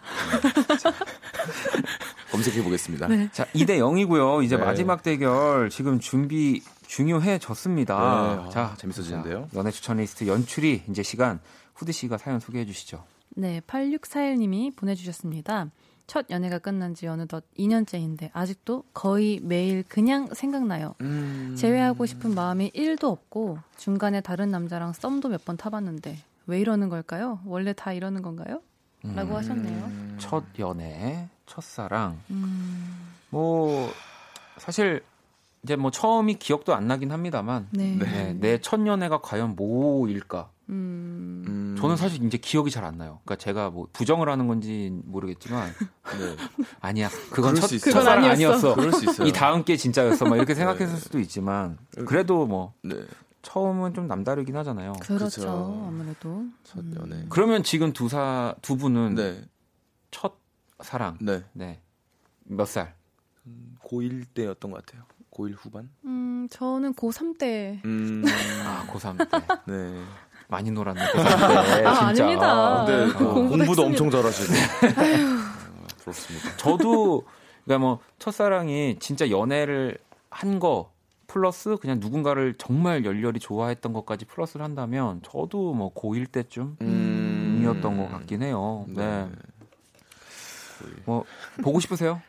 [2.35, 3.07] 검색해 보겠습니다.
[3.31, 4.43] 자, 2대 0이고요.
[4.43, 4.63] 이제 네.
[4.63, 7.95] 마지막 대결 지금 준비 중요해졌습니다.
[7.95, 9.47] 네, 아, 자, 재밌어지는데요.
[9.51, 11.39] 자, 연애 추천 리스트 연출이 이제 시간
[11.75, 13.03] 후디 씨가 사연 소개해 주시죠.
[13.35, 15.69] 네, 8641님이 보내주셨습니다.
[16.07, 20.93] 첫 연애가 끝난 지 어느덧 2년째인데 아직도 거의 매일 그냥 생각나요.
[21.01, 21.55] 음.
[21.57, 26.17] 제외하고 싶은 마음이 1도 없고 중간에 다른 남자랑 썸도 몇 번 타봤는데
[26.47, 27.39] 왜 이러는 걸까요?
[27.45, 28.61] 원래 다 이러는 건가요?
[29.03, 29.35] 라고 음.
[29.37, 29.91] 하셨네요.
[30.19, 32.19] 첫 연애, 첫사랑.
[32.31, 33.91] 음, 뭐
[34.57, 35.03] 사실
[35.63, 37.95] 이제 뭐 처음이 기억도 안 나긴 합니다만 네.
[37.95, 40.49] 네, 내 첫 연애가 과연 뭐일까?
[40.69, 43.19] 음, 음, 저는 사실 이제 기억이 잘 안 나요.
[43.23, 45.71] 그러니까 제가 뭐 부정을 하는 건지 모르겠지만
[46.19, 46.35] 네.
[46.81, 47.09] 아니야.
[47.31, 47.67] 그건 첫.
[47.67, 48.33] 첫사랑 아니었어.
[48.33, 48.75] 아니었어.
[48.75, 49.27] 그럴 수 있어요.
[49.27, 50.25] 이 다음 게 진짜였어.
[50.25, 51.77] 막 이렇게 생각했을 수도 있지만
[52.07, 52.95] 그래도 뭐 네.
[53.43, 54.93] 처음은 좀 남다르긴 하잖아요.
[55.01, 55.25] 그렇죠.
[55.41, 55.85] 그쵸.
[55.87, 56.45] 아무래도.
[56.63, 56.95] 첫 음.
[56.99, 57.25] 연애.
[57.29, 59.43] 그러면 지금 두사 두 분은 네.
[60.09, 60.33] 첫
[60.81, 61.43] 사랑 네.
[61.53, 61.79] 네.
[62.43, 62.93] 몇 살?
[63.83, 65.03] 고1 때였던 것 같아요.
[65.31, 65.89] 고1 후반?
[66.05, 67.81] 음, 저는 고3 때.
[67.85, 68.23] 음.
[68.65, 69.37] 아, 고3 때.
[69.71, 70.01] 네.
[70.47, 70.99] 많이 놀았네.
[71.01, 71.23] 고3
[71.81, 71.85] 때.
[71.85, 72.23] 아, 진짜.
[72.25, 72.85] 아닙니다.
[72.85, 73.83] 네, 아, 그 공부도 공부도 했습니다.
[73.83, 74.53] 엄청 잘하시고.
[75.01, 76.57] 아, 부럽습니다.
[76.57, 77.23] 저도
[77.65, 79.97] 그러니까 뭐 첫사랑이 진짜 연애를
[80.29, 80.91] 한 거
[81.27, 87.59] 플러스 그냥 누군가를 정말 열렬히 좋아했던 것까지 플러스를 한다면 저도 뭐 고1 때쯤 음.
[87.63, 88.85] 이었던 것 같긴 해요.
[88.89, 89.27] 네.
[91.05, 91.23] 뭐
[91.61, 92.21] 보고 싶으세요?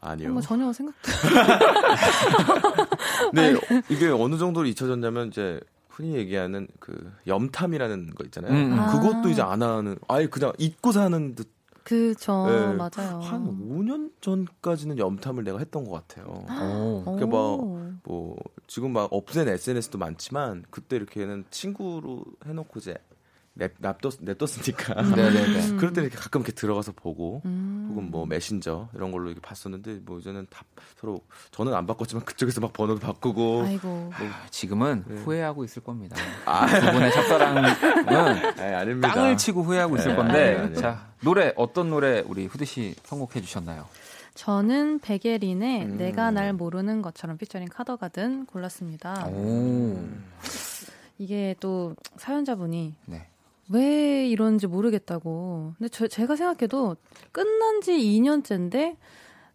[0.00, 0.32] 아니요.
[0.32, 1.10] 뭐 전혀 생각도.
[3.34, 3.54] 네,
[3.88, 8.52] 이게 어느 정도로 잊혀졌냐면 이제 흔히 얘기하는 그 염탐이라는 거 있잖아요.
[8.52, 8.78] 음, 음.
[8.78, 8.92] 아.
[8.92, 11.50] 그것도 이제 안 하는 아예 그냥 잊고 사는 듯.
[11.82, 12.46] 그죠.
[12.46, 12.74] 네.
[12.74, 13.18] 맞아요.
[13.20, 16.26] 한 5년 전까지는 염탐을 내가 했던 것 같아요.
[16.26, 17.02] 오.
[17.04, 17.80] 그러니까 오.
[18.04, 18.36] 뭐
[18.66, 22.94] 지금 막 없앤 SNS도 많지만 그때 이렇게는 친구로 해놓고 이제
[23.58, 25.74] 냅, 냅뒀, 냅뒀으니까 네네네.
[25.78, 27.88] 그럴 때 이렇게 가끔 이렇게 들어가서 보고 음.
[27.90, 30.62] 혹은 뭐 메신저 이런 걸로 이렇게 봤었는데 뭐 이제는 다
[30.96, 34.12] 서로 저는 안 바꿨지만 그쪽에서 막 번호도 바꾸고 아이고.
[34.14, 35.14] 아, 지금은 네.
[35.16, 36.16] 후회하고 있을 겁니다.
[36.44, 37.64] 아, 두 분의 첫사랑은
[38.08, 39.12] 아 아닙니다.
[39.12, 40.80] 땅을 치고 후회하고 있을 네, 건데 아니에요, 아니에요.
[40.80, 43.86] 자 노래 어떤 노래 우리 후드 씨 선곡해 주셨나요?
[44.34, 45.96] 저는 베게린의 음.
[45.96, 49.26] 내가 날 모르는 것처럼 피처링 카더가든 골랐습니다.
[49.26, 49.98] 오.
[51.18, 53.26] 이게 또 사연자분이 네.
[53.70, 55.74] 왜 이런지 모르겠다고.
[55.78, 56.96] 근데 저, 제가 생각해도
[57.32, 58.96] 끝난 지 2년째인데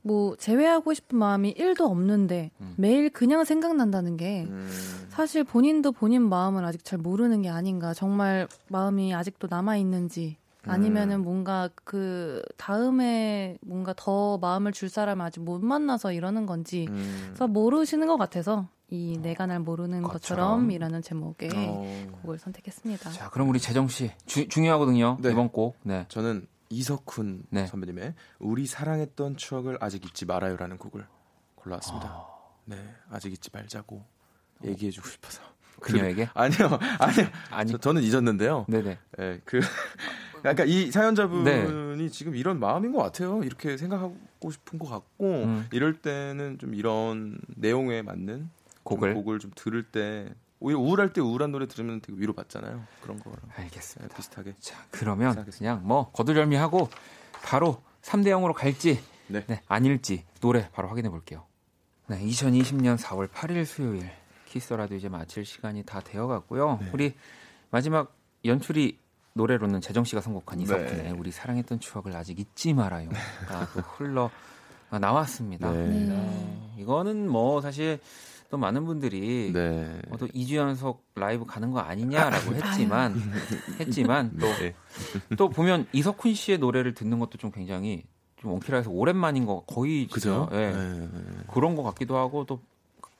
[0.01, 2.73] 뭐 제외하고 싶은 마음이 1도 없는데 음.
[2.77, 4.69] 매일 그냥 생각난다는 게 음,
[5.09, 7.93] 사실 본인도 본인 마음을 아직 잘 모르는 게 아닌가.
[7.93, 11.23] 정말 마음이 아직도 남아 있는지 아니면은 음.
[11.23, 17.23] 뭔가 그 다음에 뭔가 더 마음을 줄 사람을 아직 못 만나서 이러는 건지 음.
[17.27, 20.19] 그래서 모르시는 것 같아서 이 내가 날 모르는 것처럼.
[20.19, 23.09] 것처럼 이라는 제목의 어, 곡을 선택했습니다.
[23.11, 25.31] 자 그럼 우리 재정 씨 주, 중요하거든요 네.
[25.31, 25.77] 이번 곡.
[25.83, 26.05] 네.
[26.09, 27.67] 저는 이석훈 네.
[27.67, 31.05] 선배님의 우리 사랑했던 추억을 아직 잊지 말아요라는 곡을
[31.55, 32.07] 골라왔습니다.
[32.07, 32.25] 아,
[32.65, 32.77] 네,
[33.09, 34.03] 아직 잊지 말자고
[34.63, 35.41] 얘기해주고 싶어서.
[35.81, 36.29] 그녀에게?
[36.33, 37.27] 아니요, 아니요.
[37.51, 37.71] 아니.
[37.71, 38.65] 저, 저는 잊었는데요.
[38.69, 38.97] 네네.
[39.19, 39.59] 예, 그
[40.43, 43.41] 그러니까 이 사연자분이 지금 이런 마음인 것 같아요.
[43.43, 45.67] 이렇게 생각하고 싶은 것 같고 음.
[45.71, 48.49] 이럴 때는 좀 이런 내용에 맞는
[48.83, 49.13] 곡을?
[49.13, 50.29] 좀 곡을 좀 들을 때
[50.59, 52.83] 오히려 우울할 때 우울한 노래 들으면 되게 위로 받잖아요.
[53.01, 54.13] 그런 거랑 알겠습니다.
[54.13, 54.55] 예, 비슷하게.
[54.59, 55.75] 자 그러면 생각했습니다.
[55.75, 56.89] 그냥 뭐 거두절미하고
[57.43, 59.45] 바로 3대 0으로 갈지 네.
[59.47, 61.45] 네, 아닐지 노래 바로 확인해 볼게요.
[62.07, 64.09] 네, 2020년 4월 8일 수요일
[64.45, 66.79] 키스라도 이제 마칠 시간이 다 되어 갔고요.
[66.81, 66.89] 네.
[66.93, 67.13] 우리
[67.71, 68.13] 마지막
[68.45, 68.99] 연출이
[69.33, 71.11] 노래로는 재정 씨가 선곡한 이석훈의 네.
[71.11, 73.15] 우리 사랑했던 추억을 아직 잊지 말아요가
[73.73, 74.29] 또 흘러
[74.89, 75.71] 나왔습니다.
[75.71, 75.87] 네.
[75.87, 77.99] 네, 이거는 뭐 사실
[78.51, 79.99] 또 많은 분들이 네.
[80.11, 83.15] 어, 또 2주 연속 라이브 가는 거 아니냐라고 했지만
[83.79, 84.75] 했지만 또 네.
[85.37, 88.03] 또 보면 이석훈 씨의 노래를 듣는 것도 좀 굉장히
[88.37, 90.47] 좀 원키라에서 오랜만인 거 거의 그죠?
[90.51, 90.71] 예.
[90.71, 91.09] 네.
[91.47, 92.59] 그런 것 같기도 하고 또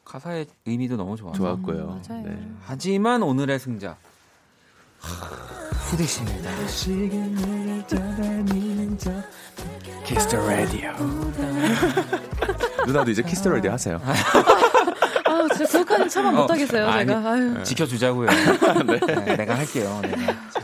[0.05, 1.33] 가사의 의미도 너무 좋아요.
[1.33, 1.77] 좋았고요.
[1.77, 2.23] 음, 맞아요.
[2.27, 2.51] 네.
[2.61, 3.97] 하지만 오늘의 승자
[5.03, 6.49] 후디 씨입니다.
[10.05, 10.91] Kiss the Radio.
[12.87, 13.99] 누나도 이제 Kiss the Radio 하세요.
[14.03, 17.29] 아, 진짜 그것까지 참아 어, 못하겠어요, 아니, 제가.
[17.31, 17.63] 아유.
[17.63, 18.27] 지켜주자고요.
[18.87, 19.99] 네, 내가 할게요.
[20.01, 20.17] 내가.
[20.49, 20.63] 자,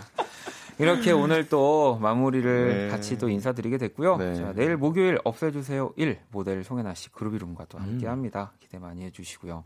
[0.77, 2.89] 이렇게 오늘 또 마무리를 네.
[2.89, 4.17] 같이 또 인사드리게 됐고요.
[4.17, 4.35] 네.
[4.35, 8.11] 자, 내일 목요일 없애주세요 1 모델 송혜나 씨 그루비룸과 또 함께 음.
[8.11, 8.53] 합니다.
[8.59, 9.65] 기대 많이 해주시고요.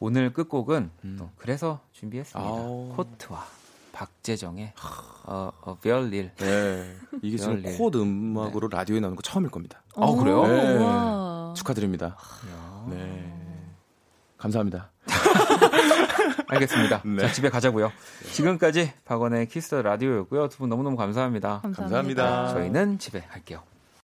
[0.00, 1.16] 오늘 끝곡은 음.
[1.18, 2.40] 또 그래서 준비했습니다.
[2.50, 2.92] 아우.
[2.96, 3.46] 코트와
[4.00, 4.74] 박재정의
[5.24, 6.30] 어, 어, 별일.
[6.36, 6.94] 네.
[7.22, 7.78] 이게 지금 열일.
[7.78, 9.82] 코트 음악으로 라디오에 나오는 거 처음일 겁니다.
[9.96, 10.42] 아, 그래요?
[10.42, 10.76] 오, 네.
[10.84, 11.54] 와.
[11.56, 12.14] 축하드립니다.
[12.90, 13.32] 네.
[14.36, 14.90] 감사합니다.
[16.48, 17.02] 알겠습니다.
[17.06, 17.22] 네.
[17.22, 17.90] 자, 집에 가자고요.
[18.32, 20.48] 지금까지 박원의 Kiss the Radio였고요.
[20.50, 21.60] 두 분 너무너무 감사합니다.
[21.62, 21.82] 감사합니다.
[21.82, 22.48] 감사합니다.
[22.52, 23.62] 저희는 집에 갈게요.